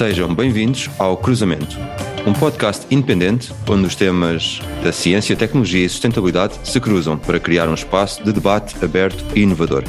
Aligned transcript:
Sejam 0.00 0.34
bem-vindos 0.34 0.88
ao 0.98 1.14
Cruzamento, 1.14 1.76
um 2.26 2.32
podcast 2.32 2.86
independente 2.90 3.52
onde 3.68 3.86
os 3.86 3.94
temas 3.94 4.58
da 4.82 4.92
ciência, 4.92 5.36
tecnologia 5.36 5.84
e 5.84 5.88
sustentabilidade 5.90 6.58
se 6.64 6.80
cruzam 6.80 7.18
para 7.18 7.38
criar 7.38 7.68
um 7.68 7.74
espaço 7.74 8.24
de 8.24 8.32
debate 8.32 8.82
aberto 8.82 9.22
e 9.36 9.42
inovador. 9.42 9.84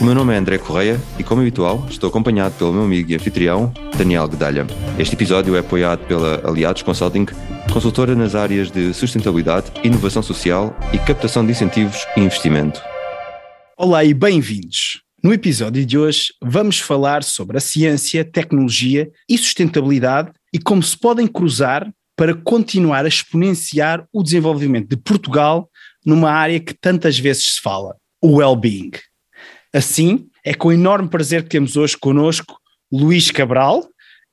O 0.00 0.04
meu 0.04 0.14
nome 0.14 0.32
é 0.32 0.36
André 0.36 0.58
Correia 0.58 1.00
e, 1.18 1.24
como 1.24 1.40
habitual, 1.40 1.84
estou 1.90 2.08
acompanhado 2.08 2.54
pelo 2.54 2.72
meu 2.72 2.84
amigo 2.84 3.10
e 3.10 3.16
anfitrião, 3.16 3.74
Daniel 3.96 4.28
Guedalha. 4.28 4.64
Este 4.96 5.16
episódio 5.16 5.56
é 5.56 5.58
apoiado 5.58 6.06
pela 6.06 6.40
Aliados 6.48 6.82
Consulting, 6.82 7.26
consultora 7.72 8.14
nas 8.14 8.36
áreas 8.36 8.70
de 8.70 8.94
sustentabilidade, 8.94 9.72
inovação 9.82 10.22
social 10.22 10.72
e 10.92 10.98
captação 10.98 11.44
de 11.44 11.50
incentivos 11.50 12.06
e 12.16 12.20
investimento. 12.20 12.80
Olá 13.76 14.04
e 14.04 14.14
bem-vindos. 14.14 15.07
No 15.20 15.32
episódio 15.32 15.84
de 15.84 15.98
hoje, 15.98 16.32
vamos 16.40 16.78
falar 16.78 17.24
sobre 17.24 17.56
a 17.56 17.60
ciência, 17.60 18.24
tecnologia 18.24 19.10
e 19.28 19.36
sustentabilidade 19.36 20.30
e 20.52 20.60
como 20.60 20.80
se 20.80 20.96
podem 20.96 21.26
cruzar 21.26 21.92
para 22.16 22.34
continuar 22.34 23.04
a 23.04 23.08
exponenciar 23.08 24.06
o 24.12 24.22
desenvolvimento 24.22 24.88
de 24.88 24.96
Portugal 24.96 25.68
numa 26.06 26.30
área 26.30 26.60
que 26.60 26.72
tantas 26.72 27.18
vezes 27.18 27.54
se 27.54 27.60
fala, 27.60 27.96
o 28.22 28.36
well-being. 28.36 28.92
Assim, 29.74 30.28
é 30.44 30.54
com 30.54 30.70
enorme 30.70 31.08
prazer 31.08 31.42
que 31.42 31.48
temos 31.48 31.76
hoje 31.76 31.96
connosco 31.96 32.56
Luís 32.90 33.32
Cabral, 33.32 33.88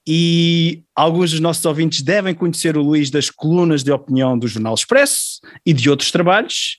e 0.07 0.83
alguns 0.95 1.31
dos 1.31 1.39
nossos 1.39 1.65
ouvintes 1.65 2.03
devem 2.03 2.35
conhecer 2.35 2.77
o 2.77 2.83
Luís 2.83 3.09
das 3.09 3.31
colunas 3.31 3.83
de 3.83 3.91
opinião 3.91 4.37
do 4.37 4.47
Jornal 4.47 4.75
Expresso 4.75 5.39
e 5.65 5.73
de 5.73 5.89
outros 5.89 6.11
trabalhos, 6.11 6.77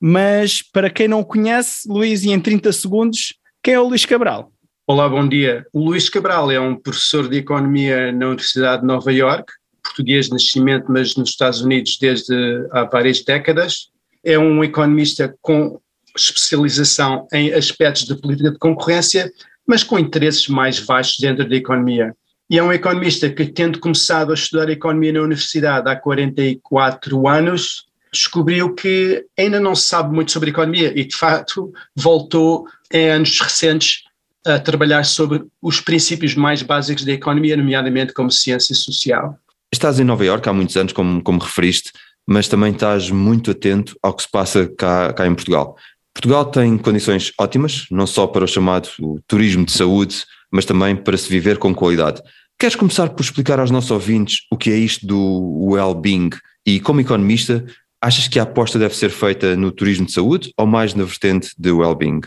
mas 0.00 0.62
para 0.62 0.88
quem 0.88 1.08
não 1.08 1.18
o 1.20 1.24
conhece, 1.24 1.88
Luís, 1.88 2.22
e 2.22 2.30
em 2.30 2.38
30 2.38 2.72
segundos, 2.72 3.34
quem 3.68 3.74
é 3.74 3.78
o 3.78 3.86
Luís 3.86 4.06
Cabral? 4.06 4.50
Olá, 4.86 5.06
bom 5.06 5.28
dia. 5.28 5.66
O 5.74 5.84
Luís 5.90 6.08
Cabral 6.08 6.50
é 6.50 6.58
um 6.58 6.74
professor 6.74 7.28
de 7.28 7.36
economia 7.36 8.10
na 8.10 8.28
Universidade 8.28 8.80
de 8.80 8.86
Nova 8.86 9.12
York, 9.12 9.52
português 9.82 10.24
de 10.24 10.32
nascimento, 10.32 10.86
mas 10.88 11.14
nos 11.16 11.28
Estados 11.28 11.60
Unidos 11.60 11.98
desde 12.00 12.34
há 12.72 12.84
várias 12.84 13.22
décadas. 13.22 13.90
É 14.24 14.38
um 14.38 14.64
economista 14.64 15.36
com 15.42 15.78
especialização 16.16 17.28
em 17.30 17.52
aspectos 17.52 18.06
de 18.06 18.18
política 18.18 18.52
de 18.52 18.58
concorrência, 18.58 19.30
mas 19.66 19.84
com 19.84 19.98
interesses 19.98 20.48
mais 20.48 20.78
vastos 20.78 21.18
dentro 21.18 21.46
da 21.46 21.54
economia. 21.54 22.16
E 22.48 22.56
é 22.56 22.62
um 22.62 22.72
economista 22.72 23.28
que, 23.28 23.44
tendo 23.44 23.80
começado 23.80 24.30
a 24.30 24.34
estudar 24.34 24.70
economia 24.70 25.12
na 25.12 25.20
universidade 25.20 25.90
há 25.90 25.94
44 25.94 27.28
anos, 27.28 27.86
descobriu 28.10 28.74
que 28.74 29.26
ainda 29.38 29.60
não 29.60 29.74
se 29.74 29.88
sabe 29.88 30.14
muito 30.14 30.32
sobre 30.32 30.48
economia 30.48 30.90
e, 30.98 31.04
de 31.04 31.14
facto, 31.14 31.70
voltou 31.94 32.66
em 32.92 33.10
anos 33.10 33.38
recentes 33.40 34.02
a 34.46 34.58
trabalhar 34.58 35.04
sobre 35.04 35.44
os 35.60 35.80
princípios 35.80 36.34
mais 36.34 36.62
básicos 36.62 37.04
da 37.04 37.12
economia, 37.12 37.56
nomeadamente 37.56 38.12
como 38.12 38.30
ciência 38.30 38.74
social. 38.74 39.38
Estás 39.72 40.00
em 40.00 40.04
Nova 40.04 40.24
Iorque 40.24 40.48
há 40.48 40.52
muitos 40.52 40.76
anos, 40.76 40.92
como, 40.92 41.22
como 41.22 41.38
referiste, 41.38 41.92
mas 42.26 42.48
também 42.48 42.72
estás 42.72 43.10
muito 43.10 43.50
atento 43.50 43.96
ao 44.02 44.14
que 44.14 44.22
se 44.22 44.30
passa 44.30 44.66
cá, 44.66 45.12
cá 45.12 45.26
em 45.26 45.34
Portugal. 45.34 45.76
Portugal 46.14 46.46
tem 46.46 46.76
condições 46.78 47.32
ótimas, 47.38 47.86
não 47.90 48.06
só 48.06 48.26
para 48.26 48.44
o 48.44 48.48
chamado 48.48 48.88
turismo 49.26 49.64
de 49.64 49.72
saúde, 49.72 50.24
mas 50.50 50.64
também 50.64 50.96
para 50.96 51.16
se 51.16 51.28
viver 51.28 51.58
com 51.58 51.74
qualidade. 51.74 52.22
Queres 52.58 52.74
começar 52.74 53.10
por 53.10 53.22
explicar 53.22 53.60
aos 53.60 53.70
nossos 53.70 53.90
ouvintes 53.90 54.38
o 54.50 54.56
que 54.56 54.70
é 54.70 54.76
isto 54.76 55.06
do 55.06 55.68
well-being 55.70 56.30
e, 56.66 56.80
como 56.80 57.00
economista, 57.00 57.64
achas 58.00 58.26
que 58.26 58.38
a 58.38 58.42
aposta 58.42 58.78
deve 58.78 58.96
ser 58.96 59.10
feita 59.10 59.54
no 59.54 59.70
turismo 59.70 60.06
de 60.06 60.12
saúde 60.12 60.52
ou 60.56 60.66
mais 60.66 60.92
na 60.94 61.04
vertente 61.04 61.50
de 61.56 61.70
well-being? 61.70 62.20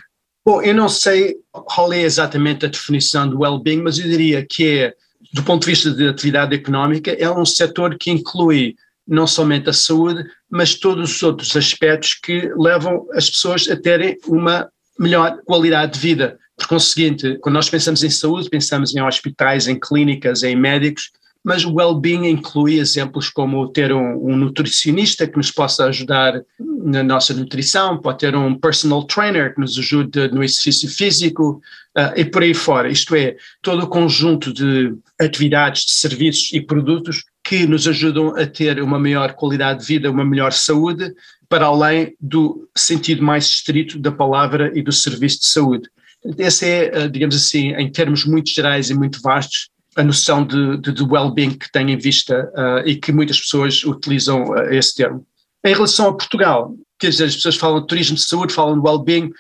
Bom, 0.44 0.62
eu 0.62 0.74
não 0.74 0.90
sei 0.90 1.36
qual 1.52 1.94
é 1.94 2.02
exatamente 2.02 2.66
a 2.66 2.70
definição 2.70 3.30
do 3.30 3.42
well-being, 3.42 3.84
mas 3.84 4.00
eu 4.00 4.10
diria 4.10 4.46
que 4.46 4.80
é, 4.80 4.94
do 5.34 5.44
ponto 5.44 5.62
de 5.62 5.72
vista 5.72 5.92
de 5.92 6.08
atividade 6.08 6.56
económica, 6.56 7.12
é 7.12 7.30
um 7.30 7.46
setor 7.46 7.96
que 7.98 8.10
inclui 8.10 8.76
não 9.08 9.28
somente 9.28 9.70
a 9.70 9.74
saúde, 9.74 10.24
mas 10.50 10.76
todos 10.76 11.16
os 11.16 11.24
outros 11.24 11.56
aspectos 11.56 12.16
que 12.16 12.52
levam 12.58 13.08
as 13.14 13.30
pessoas 13.30 13.70
a 13.70 13.76
terem 13.76 14.18
uma 14.26 14.68
melhor 14.98 15.40
qualidade 15.46 15.94
de 15.94 16.00
vida. 16.00 16.40
Por 16.58 16.68
conseguinte, 16.68 17.38
quando 17.42 17.56
nós 17.56 17.70
pensamos 17.70 18.04
em 18.04 18.10
saúde, 18.10 18.50
pensamos 18.50 18.96
em 18.96 19.02
hospitais, 19.02 19.68
em 19.68 19.80
clínicas, 19.80 20.44
em 20.44 20.56
médicos, 20.56 21.12
mas 21.44 21.66
o 21.66 21.74
well-being 21.74 22.28
inclui 22.28 22.80
exemplos 22.80 23.30
como 23.30 23.68
ter 23.68 23.92
um, 23.92 24.32
um, 24.32 24.36
nutricionista 24.36 25.28
que 25.28 25.38
nos 25.38 25.52
possa 25.52 25.86
ajudar 25.86 26.42
na 26.60 27.02
nossa 27.04 27.34
nutrição, 27.34 27.98
pode 27.98 28.20
ter 28.20 28.36
um 28.36 28.56
personal 28.56 29.04
trainer 29.04 29.54
que 29.54 29.60
nos 29.60 29.78
ajude 29.78 30.28
no 30.30 30.44
exercício 30.44 30.90
físico 30.90 31.62
uh, 31.98 32.14
e 32.16 32.26
por 32.26 32.44
aí 32.44 32.54
fora. 32.54 32.90
Isto 32.90 33.16
é, 33.16 33.36
todo 33.62 33.84
o 33.84 33.88
conjunto 33.88 34.54
de 34.54 34.94
atividades, 35.20 35.86
de 35.86 35.94
serviços 35.94 36.54
e 36.54 36.62
produtos 36.62 37.24
que 37.44 37.66
nos 37.66 37.88
ajudam 37.88 38.36
a 38.38 38.46
ter 38.46 38.82
uma 38.82 39.00
maior 39.00 39.34
qualidade 39.34 39.80
de 39.82 39.86
vida, 39.88 40.12
uma 40.12 40.24
melhor 40.24 40.54
saúde, 40.54 41.12
para 41.50 41.66
além 41.66 42.16
do 42.22 42.70
sentido 42.76 43.24
mais 43.24 43.46
estrito 43.46 43.98
da 43.98 44.12
palavra 44.12 44.72
e 44.76 44.82
do 44.84 44.92
serviço 44.92 45.40
de 45.40 45.48
saúde. 45.48 45.90
Esse 46.38 46.70
é, 46.70 47.06
uh, 47.06 47.10
digamos 47.10 47.36
assim, 47.36 47.74
em 47.74 47.92
termos 47.92 48.26
muito 48.26 48.52
gerais 48.52 48.92
e 48.92 48.94
muito 48.94 49.20
vastos, 49.24 49.71
a 49.96 50.04
noção 50.04 50.46
de, 50.46 50.78
de, 50.78 50.92
de 50.92 51.04
well-being 51.04 51.52
que 51.52 51.72
tem 51.72 51.92
em 51.92 51.98
vista 51.98 52.52
uh, 52.56 52.88
e 52.88 52.96
que 52.96 53.12
muitas 53.12 53.40
pessoas 53.40 53.84
utilizam 53.84 54.44
uh, 54.46 54.74
esse 54.74 54.96
termo. 54.96 55.26
Em 55.64 55.74
relação 55.74 56.10
a 56.10 56.14
Portugal, 56.14 56.74
quer 56.98 57.10
dizer, 57.10 57.26
as 57.26 57.36
pessoas 57.36 57.56
falam 57.56 57.82
de 57.82 57.88
turismo 57.88 58.16
de 58.16 58.24
saúde, 58.24 58.54
falam 58.54 58.80
de 58.80 58.88
well-being. 58.88 59.32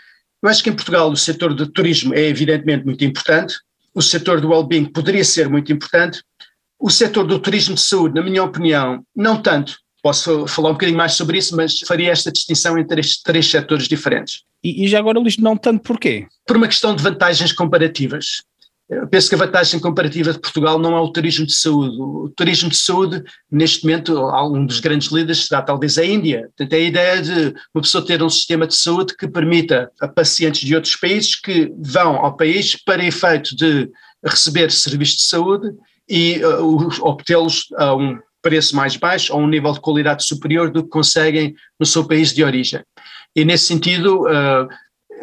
Eu 0.43 0.49
acho 0.49 0.63
que 0.63 0.69
em 0.69 0.75
Portugal 0.75 1.09
o 1.09 1.17
setor 1.17 1.53
do 1.53 1.67
turismo 1.67 2.13
é 2.13 2.27
evidentemente 2.27 2.85
muito 2.85 3.03
importante, 3.03 3.55
o 3.93 4.01
setor 4.01 4.39
do 4.41 4.49
well-being 4.49 4.85
poderia 4.85 5.23
ser 5.23 5.49
muito 5.49 5.71
importante, 5.71 6.21
o 6.79 6.89
setor 6.89 7.25
do 7.25 7.39
turismo 7.39 7.75
de 7.75 7.81
saúde, 7.81 8.15
na 8.15 8.23
minha 8.23 8.43
opinião, 8.43 9.03
não 9.15 9.41
tanto. 9.41 9.77
Posso 10.01 10.47
falar 10.47 10.69
um 10.69 10.73
bocadinho 10.73 10.97
mais 10.97 11.13
sobre 11.13 11.37
isso, 11.37 11.55
mas 11.55 11.79
faria 11.79 12.11
esta 12.11 12.31
distinção 12.31 12.77
entre 12.77 12.99
estes 12.99 13.21
três 13.21 13.45
setores 13.47 13.87
diferentes. 13.87 14.41
E, 14.63 14.83
e 14.83 14.87
já 14.87 14.97
agora, 14.97 15.19
Luís, 15.19 15.37
não 15.37 15.55
tanto 15.55 15.83
porquê? 15.83 16.27
Por 16.45 16.57
uma 16.57 16.67
questão 16.67 16.95
de 16.95 17.03
vantagens 17.03 17.53
comparativas. 17.53 18.41
Eu 18.91 19.07
penso 19.07 19.29
que 19.29 19.35
a 19.35 19.37
vantagem 19.37 19.79
comparativa 19.79 20.33
de 20.33 20.39
Portugal 20.39 20.77
não 20.77 20.97
é 20.97 20.99
o 20.99 21.07
turismo 21.07 21.45
de 21.45 21.53
saúde. 21.53 21.95
O 21.97 22.29
turismo 22.35 22.69
de 22.69 22.75
saúde, 22.75 23.23
neste 23.49 23.85
momento, 23.85 24.21
um 24.53 24.65
dos 24.65 24.81
grandes 24.81 25.09
líderes 25.09 25.45
será 25.45 25.61
talvez 25.61 25.97
a 25.97 26.05
Índia. 26.05 26.49
Portanto, 26.57 26.73
a 26.73 26.77
ideia 26.77 27.21
de 27.21 27.55
uma 27.73 27.81
pessoa 27.81 28.05
ter 28.05 28.21
um 28.21 28.29
sistema 28.29 28.67
de 28.67 28.75
saúde 28.75 29.15
que 29.15 29.29
permita 29.29 29.89
a 30.01 30.09
pacientes 30.09 30.59
de 30.59 30.75
outros 30.75 30.97
países 30.97 31.39
que 31.39 31.71
vão 31.79 32.17
ao 32.17 32.35
país 32.35 32.75
para 32.83 33.05
efeito 33.05 33.55
de 33.55 33.89
receber 34.25 34.69
serviços 34.69 35.15
de 35.15 35.23
saúde 35.23 35.69
e 36.09 36.41
uh, 36.43 36.89
obtê-los 37.07 37.67
a 37.77 37.95
um 37.95 38.19
preço 38.41 38.75
mais 38.75 38.97
baixo, 38.97 39.31
a 39.31 39.37
um 39.37 39.47
nível 39.47 39.71
de 39.71 39.79
qualidade 39.79 40.25
superior 40.25 40.69
do 40.69 40.83
que 40.83 40.89
conseguem 40.89 41.55
no 41.79 41.85
seu 41.85 42.05
país 42.05 42.33
de 42.33 42.43
origem. 42.43 42.83
E 43.33 43.45
nesse 43.45 43.67
sentido, 43.67 44.23
uh, 44.23 44.67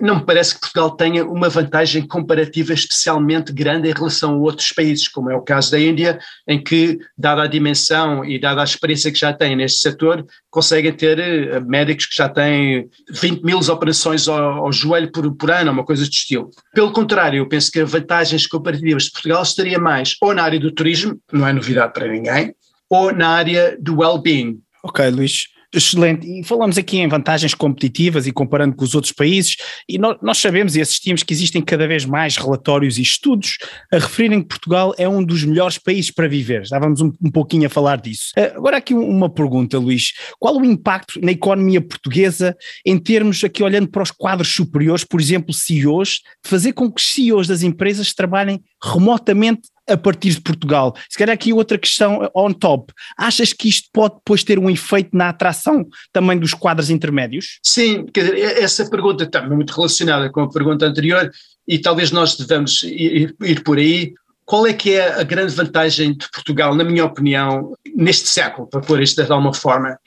não 0.00 0.16
me 0.16 0.24
parece 0.24 0.54
que 0.54 0.60
Portugal 0.60 0.90
tenha 0.92 1.24
uma 1.24 1.48
vantagem 1.48 2.06
comparativa 2.06 2.72
especialmente 2.72 3.52
grande 3.52 3.88
em 3.88 3.92
relação 3.92 4.34
a 4.34 4.36
outros 4.36 4.72
países, 4.72 5.08
como 5.08 5.30
é 5.30 5.36
o 5.36 5.42
caso 5.42 5.70
da 5.70 5.80
Índia, 5.80 6.18
em 6.46 6.62
que, 6.62 6.98
dada 7.16 7.42
a 7.42 7.46
dimensão 7.46 8.24
e 8.24 8.38
dada 8.38 8.60
a 8.60 8.64
experiência 8.64 9.12
que 9.12 9.18
já 9.18 9.32
têm 9.32 9.56
neste 9.56 9.80
setor, 9.80 10.24
conseguem 10.50 10.92
ter 10.92 11.18
eh, 11.18 11.60
médicos 11.60 12.06
que 12.06 12.16
já 12.16 12.28
têm 12.28 12.88
20 13.10 13.42
mil 13.42 13.58
operações 13.58 14.28
ao, 14.28 14.64
ao 14.64 14.72
joelho 14.72 15.10
por, 15.10 15.34
por 15.36 15.50
ano, 15.50 15.70
uma 15.70 15.84
coisa 15.84 16.04
de 16.04 16.14
estilo. 16.14 16.50
Pelo 16.72 16.92
contrário, 16.92 17.38
eu 17.38 17.48
penso 17.48 17.70
que 17.70 17.84
vantagens 17.84 18.46
comparativas 18.46 19.04
de 19.04 19.12
Portugal 19.12 19.42
estaria 19.42 19.78
mais 19.78 20.16
ou 20.20 20.34
na 20.34 20.42
área 20.42 20.60
do 20.60 20.72
turismo, 20.72 21.20
não 21.32 21.46
é 21.46 21.52
novidade 21.52 21.92
para 21.92 22.08
ninguém, 22.08 22.54
ou 22.88 23.12
na 23.12 23.28
área 23.28 23.76
do 23.80 24.00
well-being. 24.00 24.60
Ok, 24.82 25.10
Luís. 25.10 25.57
Excelente. 25.70 26.26
E 26.26 26.42
falamos 26.44 26.78
aqui 26.78 26.96
em 26.96 27.06
vantagens 27.06 27.52
competitivas 27.52 28.26
e 28.26 28.32
comparando 28.32 28.74
com 28.74 28.84
os 28.84 28.94
outros 28.94 29.12
países, 29.12 29.56
e 29.86 29.98
nós, 29.98 30.38
sabemos 30.38 30.74
e 30.74 30.80
assistimos 30.80 31.22
que 31.22 31.34
existem 31.34 31.60
cada 31.60 31.86
vez 31.86 32.06
mais 32.06 32.38
relatórios 32.38 32.96
e 32.96 33.02
estudos 33.02 33.58
a 33.92 33.98
referirem 33.98 34.40
que 34.40 34.48
Portugal 34.48 34.94
é 34.96 35.06
um 35.06 35.22
dos 35.22 35.44
melhores 35.44 35.76
países 35.76 36.10
para 36.10 36.26
viver. 36.26 36.62
Estávamos 36.62 37.02
um, 37.02 37.12
um 37.22 37.30
pouquinho 37.30 37.66
a 37.66 37.70
falar 37.70 38.00
disso. 38.00 38.32
Uh, 38.38 38.56
agora 38.56 38.78
aqui 38.78 38.94
uma 38.94 39.28
pergunta, 39.28 39.78
Luís. 39.78 40.12
Qual 40.38 40.56
o 40.56 40.64
impacto 40.64 41.20
na 41.22 41.32
economia 41.32 41.82
portuguesa 41.82 42.56
em 42.84 42.98
termos, 42.98 43.44
aqui 43.44 43.62
olhando 43.62 43.88
para 43.88 44.02
os 44.02 44.10
quadros 44.10 44.48
superiores, 44.48 45.04
por 45.04 45.20
exemplo, 45.20 45.52
CEOs, 45.52 46.22
fazer 46.42 46.72
com 46.72 46.90
que 46.90 47.00
os 47.00 47.12
CEOs 47.12 47.46
das 47.46 47.62
empresas 47.62 48.14
trabalhem 48.14 48.62
remotamente 48.82 49.68
a 49.88 49.96
partir 49.96 50.30
de 50.30 50.40
Portugal. 50.40 50.94
Se 51.08 51.18
calhar 51.18 51.34
aqui 51.34 51.52
outra 51.52 51.78
questão 51.78 52.30
on 52.34 52.52
top. 52.52 52.92
Achas 53.16 53.52
que 53.52 53.68
isto 53.68 53.88
pode 53.92 54.16
depois 54.16 54.44
ter 54.44 54.58
um 54.58 54.68
efeito 54.68 55.16
na 55.16 55.30
atração 55.30 55.86
também 56.12 56.38
dos 56.38 56.54
quadros 56.54 56.90
intermédios? 56.90 57.58
Sim, 57.62 58.06
quer 58.06 58.30
dizer, 58.30 58.62
essa 58.62 58.88
pergunta 58.88 59.24
está 59.24 59.42
muito 59.42 59.72
relacionada 59.72 60.30
com 60.30 60.42
a 60.42 60.50
pergunta 60.50 60.86
anterior 60.86 61.30
e 61.66 61.78
talvez 61.78 62.10
nós 62.10 62.36
devamos 62.36 62.82
ir, 62.82 63.34
ir 63.42 63.62
por 63.62 63.78
aí. 63.78 64.14
Qual 64.44 64.66
é 64.66 64.72
que 64.72 64.94
é 64.94 65.20
a 65.20 65.22
grande 65.22 65.54
vantagem 65.54 66.16
de 66.16 66.30
Portugal, 66.30 66.74
na 66.74 66.84
minha 66.84 67.04
opinião, 67.04 67.74
neste 67.94 68.28
século, 68.28 68.66
para 68.66 68.80
pôr 68.80 69.02
isto 69.02 69.22
de 69.22 69.30
alguma 69.30 69.52
forma? 69.52 69.98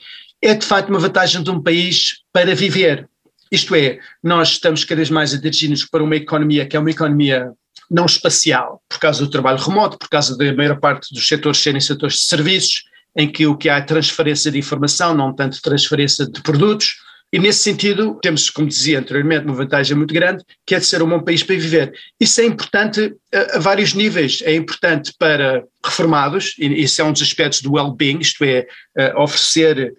É 0.42 0.56
de 0.56 0.66
facto 0.66 0.89
uma 0.89 1.00
vantagem 1.00 1.44
de 1.44 1.51
um 1.51 1.62
país 1.62 2.22
para 2.34 2.56
viver. 2.56 3.07
Isto 3.51 3.75
é, 3.75 4.00
nós 4.24 4.50
estamos 4.50 4.84
cada 4.84 4.98
vez 4.98 5.10
mais 5.12 5.34
a 5.34 5.38
dirigir-nos 5.38 5.86
para 5.86 6.04
uma 6.04 6.16
economia 6.16 6.66
que 6.66 6.75
é 6.75 6.80
uma 6.80 6.89
economia 6.89 7.51
não 7.92 8.06
espacial, 8.06 8.82
por 8.88 9.00
causa 9.00 9.20
do 9.24 9.30
trabalho 9.30 9.58
remoto, 9.58 9.98
por 9.98 10.08
causa 10.08 10.38
da 10.38 10.54
maior 10.54 10.80
parte 10.80 11.14
dos 11.14 11.28
setores 11.28 11.60
serem 11.60 11.82
setores 11.82 12.16
de 12.16 12.22
serviços, 12.22 12.84
em 13.18 13.30
que 13.30 13.46
o 13.46 13.58
que 13.58 13.68
há 13.68 13.78
é 13.78 13.82
transferência 13.82 14.50
de 14.50 14.58
informação, 14.58 15.14
não 15.14 15.36
tanto 15.36 15.62
transferência 15.62 16.26
de 16.26 16.42
produtos, 16.42 16.96
e 17.34 17.40
nesse 17.40 17.60
sentido, 17.60 18.20
temos, 18.22 18.50
como 18.50 18.68
dizia 18.68 19.00
anteriormente, 19.00 19.46
uma 19.46 19.56
vantagem 19.56 19.96
muito 19.96 20.14
grande, 20.14 20.44
que 20.66 20.76
é 20.76 20.80
de 20.80 20.86
ser 20.86 21.02
um 21.02 21.08
bom 21.08 21.22
país 21.22 21.42
para 21.42 21.56
viver. 21.56 21.94
Isso 22.20 22.42
é 22.42 22.46
importante 22.46 23.16
a, 23.34 23.56
a 23.56 23.60
vários 23.60 23.94
níveis. 23.94 24.42
É 24.44 24.54
importante 24.54 25.14
para 25.18 25.64
reformados, 25.84 26.56
e 26.60 26.66
isso 26.84 27.02
é 27.02 27.06
um 27.06 27.14
dos 27.14 27.22
aspectos 27.22 27.62
do 27.62 27.74
well-being, 27.74 28.20
isto 28.20 28.44
é, 28.44 28.68
oferecer 29.16 29.94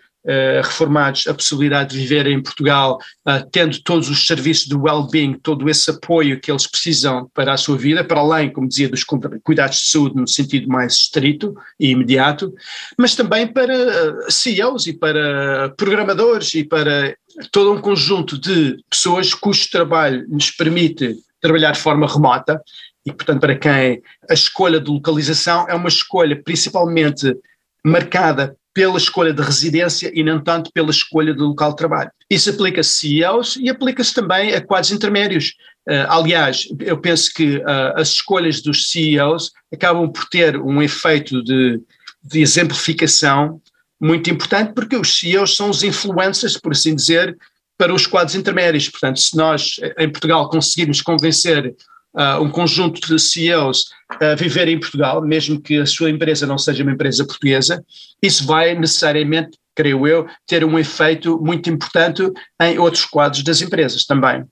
reformados 0.63 1.27
a 1.27 1.35
possibilidade 1.35 1.95
de 1.95 1.99
viver 1.99 2.27
em 2.27 2.41
Portugal, 2.41 2.99
uh, 3.27 3.49
tendo 3.51 3.83
todos 3.83 4.09
os 4.09 4.27
serviços 4.27 4.67
de 4.67 4.77
well-being, 4.77 5.35
todo 5.35 5.69
esse 5.69 5.91
apoio 5.91 6.41
que 6.41 6.51
eles 6.51 6.67
precisam 6.67 7.29
para 7.35 7.53
a 7.53 7.57
sua 7.57 7.77
vida, 7.77 8.05
para 8.05 8.21
além, 8.21 8.51
como 8.51 8.69
dizia, 8.69 8.89
dos 8.89 9.05
cuidados 9.43 9.79
de 9.79 9.87
saúde 9.87 10.17
no 10.17 10.29
sentido 10.29 10.69
mais 10.69 10.95
estrito 10.95 11.55
e 11.79 11.91
imediato, 11.91 12.55
mas 12.97 13.17
também 13.17 13.47
para 13.47 13.75
uh, 13.75 14.31
CEOs 14.31 14.87
e 14.87 14.93
para 14.93 15.71
programadores 15.77 16.55
e 16.55 16.65
para 16.65 17.17
todo 17.51 17.73
um 17.73 17.81
conjunto 17.81 18.39
de 18.39 18.79
pessoas 18.89 19.35
cujo 19.35 19.71
trabalho 19.71 20.25
nos 20.29 20.51
permite 20.51 21.17
trabalhar 21.41 21.73
de 21.73 21.81
forma 21.81 22.07
remota 22.07 22.61
e, 23.05 23.13
portanto, 23.13 23.41
para 23.41 23.57
quem 23.57 24.03
a 24.31 24.35
escolha 24.35 24.81
de 24.81 24.91
localização 24.91 25.67
é 25.69 25.75
uma 25.75 25.89
escolha 25.89 26.41
principalmente 26.41 27.37
marcada 27.85 28.57
pela 28.75 28.97
escolha 28.97 29.33
de 29.33 29.43
residência 29.43 30.11
e 30.15 30.23
não 30.23 30.43
tanto 30.43 30.71
pela 30.73 30.91
escolha 30.91 31.35
do 31.35 31.49
local 31.49 31.71
de 31.71 31.77
trabalho. 31.77 32.11
Isso 32.31 32.51
aplica-se 32.51 33.23
a 33.23 33.31
CEOs 33.31 33.57
e 33.57 33.69
aplica-se 33.69 34.15
também 34.15 34.55
a 34.55 34.61
quadros 34.61 34.93
intermédios. 34.93 35.55
Uh, 35.89 36.09
aliás, 36.09 36.67
eu 36.81 36.99
penso 36.99 37.33
que 37.35 37.59
uh, 37.59 37.93
as 37.97 38.09
escolhas 38.09 38.63
dos 38.63 38.91
CEOs 38.91 39.51
acabam 39.73 40.11
por 40.11 40.27
ter 40.29 40.57
um 40.57 40.83
efeito 40.83 41.43
de, 41.43 41.81
de 42.23 42.41
exemplificação 42.41 43.61
muito 44.01 44.31
importante, 44.31 44.73
porque 44.73 44.97
os 44.97 45.19
CEOs 45.19 45.55
são 45.55 45.71
os 45.71 45.83
influencers, 45.83 46.57
por 46.59 46.73
assim 46.73 46.95
dizer, 46.95 47.37
para 47.77 47.95
os 47.95 48.07
quadros 48.07 48.35
intermédios. 48.35 48.89
Portanto, 48.89 49.21
se 49.21 49.37
nós 49.37 49.79
em 49.99 50.09
Portugal 50.09 50.49
conseguirmos 50.49 51.03
convencer 51.03 51.75
uh, 52.15 52.43
um 52.43 52.51
conjunto 52.51 53.01
de 53.01 53.19
CEOs 53.19 53.87
a 54.21 54.35
viver 54.35 54.69
em 54.69 54.79
Portugal, 54.79 55.23
mesmo 55.23 55.61
que 55.61 55.79
a 55.79 55.87
sua 55.87 56.11
empresa 56.11 56.47
não 56.47 56.59
seja 56.59 56.83
uma 56.83 56.93
empresa 56.93 57.25
portuguesa, 57.25 57.85
isso 58.23 58.47
vai 58.47 58.75
necessariamente, 58.75 59.59
creio 59.75 60.07
eu, 60.07 60.27
ter 60.47 60.65
um 60.65 60.79
efeito 60.79 61.41
muito 61.43 61.71
importante 61.71 62.23
em 62.61 62.79
outros 62.79 63.05
quadros 63.05 63.43
das 63.43 63.61
empresas 63.61 64.05
também. 64.05 64.45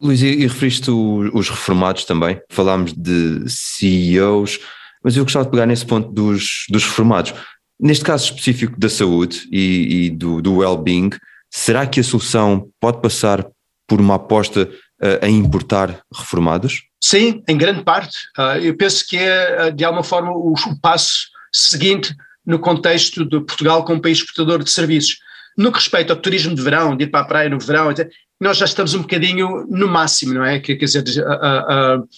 Luís, 0.00 0.22
e, 0.22 0.46
referiste 0.46 0.90
os 0.90 1.50
reformados 1.50 2.04
também, 2.04 2.40
falámos 2.50 2.92
de 2.92 3.42
CEOs, 3.48 4.60
mas 5.02 5.16
eu 5.16 5.24
gostava 5.24 5.44
de 5.44 5.50
pegar 5.50 5.66
nesse 5.66 5.84
ponto 5.84 6.12
dos, 6.12 6.64
dos 6.68 6.84
reformados. 6.84 7.34
Neste 7.80 8.04
caso 8.04 8.24
específico 8.24 8.78
da 8.78 8.88
saúde 8.88 9.48
e, 9.50 10.06
e 10.06 10.10
do, 10.10 10.40
do 10.40 10.56
well-being, 10.58 11.10
será 11.50 11.86
que 11.86 12.00
a 12.00 12.04
solução 12.04 12.68
pode 12.80 13.00
passar 13.00 13.44
por 13.88 14.00
uma 14.00 14.16
aposta 14.16 14.70
uh, 15.02 15.24
em 15.24 15.36
importar 15.36 16.00
reformados? 16.12 16.84
Sim, 17.00 17.42
em 17.48 17.56
grande 17.56 17.82
parte. 17.82 18.18
Uh, 18.38 18.58
eu 18.62 18.76
penso 18.76 19.06
que 19.06 19.16
é, 19.16 19.70
de 19.70 19.84
alguma 19.84 20.02
forma, 20.02 20.32
o, 20.32 20.52
o, 20.52 20.80
passo 20.80 21.28
seguinte 21.52 22.14
no 22.44 22.58
contexto 22.58 23.24
de 23.24 23.40
Portugal 23.40 23.84
como 23.84 24.00
país 24.00 24.18
exportador 24.18 24.62
de 24.62 24.70
serviços. 24.70 25.18
No 25.56 25.72
que 25.72 25.78
respeita 25.78 26.12
ao 26.12 26.20
turismo 26.20 26.54
de 26.54 26.62
verão, 26.62 26.96
de 26.96 27.04
ir 27.04 27.08
para 27.08 27.20
a 27.20 27.24
praia 27.24 27.48
no 27.48 27.58
verão, 27.58 27.92
nós 28.40 28.56
já 28.56 28.64
estamos 28.64 28.94
um 28.94 29.02
bocadinho 29.02 29.66
no 29.68 29.88
máximo, 29.88 30.34
não 30.34 30.44
é? 30.44 30.60
Quer 30.60 30.76
dizer, 30.76 31.02
uh, 31.02 32.08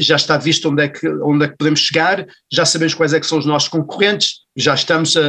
já 0.00 0.16
está 0.16 0.36
visto 0.36 0.70
onde 0.70 0.84
é, 0.84 0.88
que, 0.88 1.08
onde 1.08 1.44
é 1.44 1.48
que 1.48 1.56
podemos 1.56 1.80
chegar, 1.80 2.24
já 2.52 2.64
sabemos 2.64 2.94
quais 2.94 3.12
é 3.12 3.20
que 3.20 3.26
são 3.26 3.38
os 3.38 3.46
nossos 3.46 3.68
concorrentes, 3.68 4.42
já 4.56 4.74
estamos 4.74 5.16
a, 5.16 5.20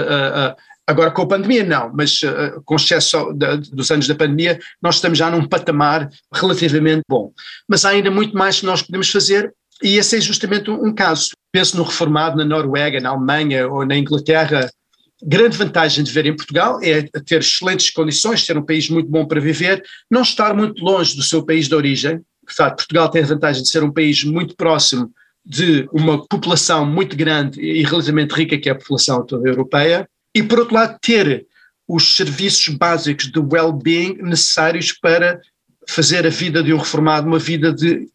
a, 0.49 0.55
Agora, 0.89 1.11
com 1.11 1.23
a 1.23 1.27
pandemia, 1.27 1.65
não, 1.65 1.91
mas 1.93 2.21
uh, 2.23 2.61
com 2.63 2.77
excesso 2.77 3.33
de, 3.33 3.57
dos 3.71 3.91
anos 3.91 4.07
da 4.07 4.15
pandemia, 4.15 4.57
nós 4.81 4.95
estamos 4.95 5.17
já 5.17 5.29
num 5.29 5.45
patamar 5.45 6.09
relativamente 6.33 7.01
bom. 7.09 7.33
Mas 7.67 7.83
há 7.83 7.89
ainda 7.89 8.09
muito 8.09 8.37
mais 8.37 8.61
que 8.61 8.65
nós 8.65 8.81
podemos 8.81 9.11
fazer, 9.11 9.53
e 9.83 9.97
esse 9.97 10.15
é 10.15 10.21
justamente 10.21 10.71
um, 10.71 10.93
caso. 10.93 11.31
Penso 11.51 11.75
no 11.75 11.83
reformado 11.83 12.37
na 12.37 12.45
Noruega, 12.45 13.01
na 13.01 13.09
Alemanha 13.09 13.67
ou 13.67 13.85
na 13.85 13.97
Inglaterra. 13.97 14.69
Grande 15.21 15.57
vantagem 15.57 16.03
de 16.05 16.09
viver 16.09 16.29
em 16.29 16.35
Portugal 16.35 16.79
é 16.81 17.01
ter 17.01 17.41
excelentes 17.41 17.89
condições, 17.89 18.45
ser 18.45 18.57
um 18.57 18.65
país 18.65 18.89
muito 18.89 19.09
bom 19.09 19.25
para 19.25 19.41
viver, 19.41 19.83
não 20.09 20.21
estar 20.21 20.53
muito 20.53 20.81
longe 20.83 21.17
do 21.17 21.21
seu 21.21 21.45
país 21.45 21.67
de 21.67 21.75
origem. 21.75 22.21
Portanto, 22.45 22.77
Portugal 22.77 23.09
tem 23.09 23.23
a 23.23 23.27
vantagem 23.27 23.61
de 23.61 23.69
ser 23.69 23.83
um 23.83 23.91
país 23.91 24.23
muito 24.23 24.55
próximo 24.55 25.11
de 25.45 25.87
uma 25.91 26.25
população 26.27 26.85
muito 26.85 27.15
grande 27.15 27.59
e 27.59 27.83
relativamente 27.83 28.33
rica, 28.33 28.57
que 28.57 28.69
é 28.69 28.71
a 28.71 28.75
população 28.75 29.25
toda 29.25 29.49
europeia 29.49 30.07
e, 30.37 30.43
por 30.43 30.59
outro 30.59 30.75
lado, 30.75 30.97
ter 31.01 31.47
os 31.87 32.15
serviços 32.15 32.67
básicos 32.75 33.31
de 33.31 33.39
well-being 33.39 34.17
necessários 34.21 34.91
para 34.91 35.41
fazer 35.87 36.27
a 36.27 36.29
vida 36.29 36.61
de 36.61 36.73
um 36.73 36.77
reformado 36.77 37.27
uma 37.27 37.39
vida 37.39 37.73
de, 37.73 38.07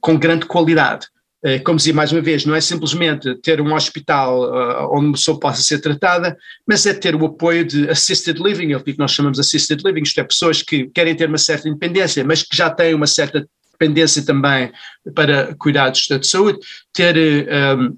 com 0.00 0.18
grande 0.18 0.44
qualidade. 0.44 1.06
Eh, 1.42 1.58
como 1.60 1.78
dizia 1.78 1.94
mais 1.94 2.12
uma 2.12 2.20
vez, 2.20 2.44
não 2.44 2.54
é 2.54 2.60
simplesmente 2.60 3.34
ter 3.36 3.62
um 3.62 3.74
hospital 3.74 4.42
uh, 4.42 4.94
onde 4.94 5.06
uma 5.06 5.12
pessoa 5.14 5.40
possa 5.40 5.62
ser 5.62 5.78
tratada, 5.78 6.36
mas 6.66 6.84
é 6.84 6.92
ter 6.92 7.14
o 7.14 7.24
apoio 7.24 7.64
de 7.64 7.88
assisted 7.88 8.38
living, 8.38 8.72
é 8.72 8.76
o 8.76 8.82
que 8.82 8.98
nós 8.98 9.12
chamamos 9.12 9.36
de 9.36 9.40
assisted 9.40 9.80
living, 9.82 10.02
isto 10.02 10.20
é, 10.20 10.24
pessoas 10.24 10.60
que 10.60 10.88
querem 10.88 11.14
ter 11.14 11.28
uma 11.28 11.38
certa 11.38 11.66
independência, 11.66 12.22
mas 12.24 12.42
que 12.42 12.54
já 12.54 12.68
têm 12.68 12.92
uma 12.92 13.06
certa 13.06 13.48
dependência 13.72 14.22
também 14.22 14.70
para 15.14 15.54
cuidados 15.54 16.06
de 16.06 16.26
saúde, 16.26 16.58
ter 16.92 17.16
um, 17.16 17.86
eh, 17.86 17.92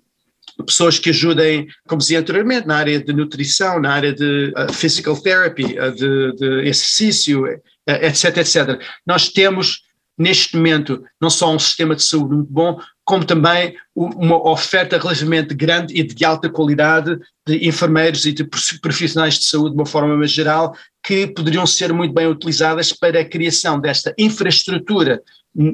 pessoas 0.65 0.99
que 0.99 1.11
ajudem, 1.11 1.67
como 1.87 2.01
dizia 2.01 2.21
anteriormente, 2.21 2.67
na 2.67 2.77
área 2.77 3.03
de 3.03 3.13
nutrição, 3.13 3.81
na 3.81 3.93
área 3.93 4.13
de 4.13 4.53
uh, 4.57 4.73
physical 4.73 5.17
therapy, 5.17 5.79
uh, 5.79 5.93
de, 5.95 6.33
de, 6.37 6.69
exercício, 6.69 7.45
uh, 7.45 7.61
etc, 7.87 8.37
etc. 8.39 8.83
Nós 9.07 9.29
temos, 9.29 9.83
neste 10.19 10.57
momento, 10.57 11.03
não 11.21 11.31
só 11.31 11.53
um 11.53 11.59
sistema 11.59 11.95
de 11.95 12.03
saúde 12.03 12.35
muito 12.35 12.53
bom, 12.53 12.79
como 13.05 13.25
também 13.25 13.75
uma 13.95 14.49
oferta 14.49 14.97
relativamente 14.97 15.55
grande 15.55 15.93
e 15.99 16.03
de 16.05 16.25
alta 16.25 16.49
qualidade 16.49 17.19
de 17.47 17.67
enfermeiros 17.67 18.25
e 18.25 18.33
de 18.33 18.45
profissionais 18.81 19.39
de 19.39 19.45
saúde 19.45 19.71
de 19.71 19.77
uma 19.77 19.87
forma 19.87 20.17
mais 20.17 20.31
geral, 20.31 20.75
que 21.03 21.27
poderiam 21.27 21.67
ser 21.67 21.93
muito 21.93 22.15
bem 22.15 22.29
utilizadas 22.29 22.93
para 22.93 23.21
a 23.21 23.25
criação 23.25 23.81
desta 23.81 24.15
infraestrutura 24.17 25.21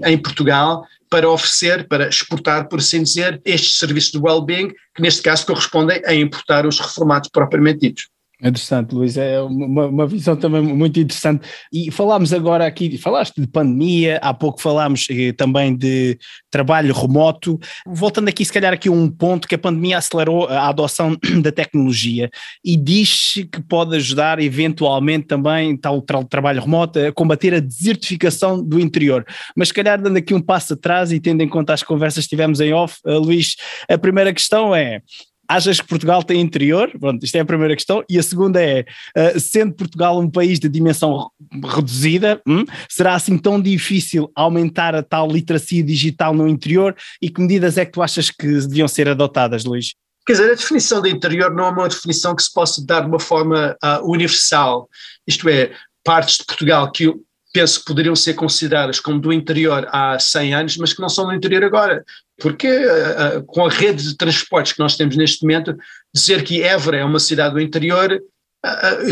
em 0.04 0.18
Portugal 0.18 0.86
para 1.10 1.28
oferecer, 1.28 1.86
para 1.88 2.08
exportar, 2.08 2.68
por 2.68 2.78
assim 2.78 3.02
dizer, 3.02 3.40
estes 3.44 3.78
serviços 3.78 4.12
de 4.12 4.18
well-being, 4.18 4.68
que 4.94 5.02
neste 5.02 5.22
caso 5.22 5.46
correspondem 5.46 6.02
a 6.04 6.14
importar 6.14 6.66
os 6.66 6.78
reformados 6.78 7.28
propriamente 7.30 7.80
ditos. 7.80 8.08
Interessante, 8.40 8.94
Luís, 8.94 9.16
é 9.16 9.40
uma, 9.40 9.86
uma, 9.86 10.06
visão 10.06 10.36
também 10.36 10.62
muito 10.62 11.00
interessante. 11.00 11.44
E 11.72 11.90
falámos 11.90 12.32
agora 12.32 12.64
aqui, 12.64 12.96
falaste 12.96 13.40
de 13.40 13.48
pandemia, 13.48 14.18
há 14.22 14.32
pouco 14.32 14.62
falámos 14.62 15.08
eh, 15.10 15.32
também 15.32 15.76
de 15.76 16.16
trabalho 16.48 16.94
remoto. 16.94 17.58
Voltando 17.84 18.28
aqui, 18.28 18.44
se 18.44 18.52
calhar, 18.52 18.72
aqui 18.72 18.88
um 18.88 19.10
ponto 19.10 19.48
que 19.48 19.56
a 19.56 19.58
pandemia 19.58 19.98
acelerou 19.98 20.46
a 20.46 20.68
adoção 20.68 21.16
da 21.42 21.50
tecnologia 21.50 22.30
e 22.64 22.76
diz 22.76 23.32
que 23.50 23.60
pode 23.60 23.96
ajudar 23.96 24.38
eventualmente 24.38 25.26
também 25.26 25.76
tal 25.76 26.00
tra 26.00 26.22
trabalho 26.22 26.60
remoto 26.60 27.00
a 27.00 27.12
combater 27.12 27.54
a 27.54 27.60
desertificação 27.60 28.62
do 28.62 28.78
interior. 28.78 29.26
Mas 29.56 29.68
se 29.68 29.74
calhar, 29.74 30.00
dando 30.00 30.16
aqui 30.16 30.32
um 30.32 30.40
passo 30.40 30.74
atrás 30.74 31.10
e 31.10 31.18
tendo 31.18 31.42
em 31.42 31.48
conta 31.48 31.74
as 31.74 31.82
conversas 31.82 32.22
que 32.22 32.30
tivemos 32.30 32.60
em 32.60 32.72
off, 32.72 32.98
uh, 33.04 33.18
Luís, 33.18 33.56
a 33.90 33.98
primeira 33.98 34.32
questão 34.32 34.72
é 34.72 35.02
Achas 35.48 35.80
que 35.80 35.88
Portugal 35.88 36.22
tem 36.22 36.40
interior? 36.40 36.90
Pronto, 37.00 37.24
isto 37.24 37.34
é 37.36 37.40
a 37.40 37.44
primeira 37.44 37.74
questão. 37.74 38.04
E 38.08 38.18
a 38.18 38.22
segunda 38.22 38.62
é: 38.62 38.84
uh, 39.16 39.40
sendo 39.40 39.74
Portugal 39.74 40.20
um 40.20 40.30
país 40.30 40.60
de 40.60 40.68
dimensão 40.68 41.30
reduzida, 41.64 42.40
hum, 42.46 42.64
será 42.88 43.14
assim 43.14 43.38
tão 43.38 43.60
difícil 43.60 44.30
aumentar 44.34 44.94
a 44.94 45.02
tal 45.02 45.26
literacia 45.28 45.82
digital 45.82 46.34
no 46.34 46.46
interior? 46.46 46.94
E 47.22 47.30
que 47.30 47.40
medidas 47.40 47.78
é 47.78 47.86
que 47.86 47.92
tu 47.92 48.02
achas 48.02 48.30
que 48.30 48.46
deviam 48.46 48.86
ser 48.86 49.08
adotadas, 49.08 49.64
Luís? 49.64 49.94
Quer 50.26 50.32
dizer, 50.32 50.52
a 50.52 50.54
definição 50.54 51.00
de 51.00 51.08
interior 51.08 51.54
não 51.54 51.64
é 51.64 51.70
uma 51.70 51.88
definição 51.88 52.36
que 52.36 52.42
se 52.42 52.52
possa 52.52 52.84
dar 52.84 53.00
de 53.00 53.06
uma 53.06 53.18
forma 53.18 53.74
uh, 53.82 54.10
universal. 54.10 54.86
Isto 55.26 55.48
é, 55.48 55.72
partes 56.04 56.36
de 56.36 56.44
Portugal 56.44 56.92
que 56.92 57.10
penso 57.52 57.80
que 57.80 57.86
poderiam 57.86 58.14
ser 58.14 58.34
consideradas 58.34 59.00
como 59.00 59.20
do 59.20 59.32
interior 59.32 59.86
há 59.90 60.18
100 60.18 60.54
anos, 60.54 60.76
mas 60.76 60.92
que 60.92 61.00
não 61.00 61.08
são 61.08 61.26
do 61.26 61.34
interior 61.34 61.64
agora. 61.64 62.04
Porque 62.40 62.68
uh, 62.68 63.42
com 63.46 63.66
a 63.66 63.70
rede 63.70 64.02
de 64.02 64.16
transportes 64.16 64.72
que 64.72 64.78
nós 64.78 64.96
temos 64.96 65.16
neste 65.16 65.42
momento, 65.42 65.76
dizer 66.14 66.44
que 66.44 66.62
Évora 66.62 66.98
é 66.98 67.04
uma 67.04 67.18
cidade 67.18 67.54
do 67.54 67.60
interior, 67.60 68.20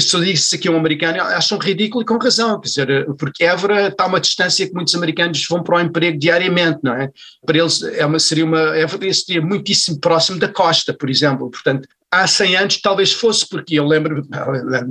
se 0.01 0.15
eu 0.15 0.25
disse 0.25 0.57
aqui 0.57 0.69
um 0.69 0.77
americano, 0.77 1.23
acham 1.23 1.59
ridículo 1.59 2.03
e 2.03 2.07
com 2.07 2.19
razão, 2.19 2.61
quer 2.61 2.69
dizer, 2.69 3.07
porque 3.17 3.45
Évora 3.45 3.89
está 3.89 4.05
a 4.05 4.07
uma 4.09 4.21
distância 4.21 4.67
que 4.67 4.75
muitos 4.75 4.95
americanos 4.95 5.47
vão 5.49 5.63
para 5.63 5.77
o 5.77 5.81
emprego 5.81 6.19
diariamente, 6.19 6.81
não 6.83 6.95
é? 6.95 7.11
Para 7.45 7.59
eles 7.59 7.81
é 7.83 8.05
uma, 8.05 8.19
seria 8.19 8.45
uma, 8.45 8.77
Évora 8.77 9.13
seria 9.15 9.41
muitíssimo 9.41 10.01
próximo 10.01 10.39
da 10.39 10.49
costa, 10.49 10.93
por 10.93 11.09
exemplo, 11.09 11.49
portanto, 11.49 11.89
há 12.23 12.27
100 12.27 12.57
anos 12.57 12.81
talvez 12.81 13.13
fosse, 13.13 13.49
porque 13.49 13.75
eu 13.75 13.87
lembro, 13.87 14.23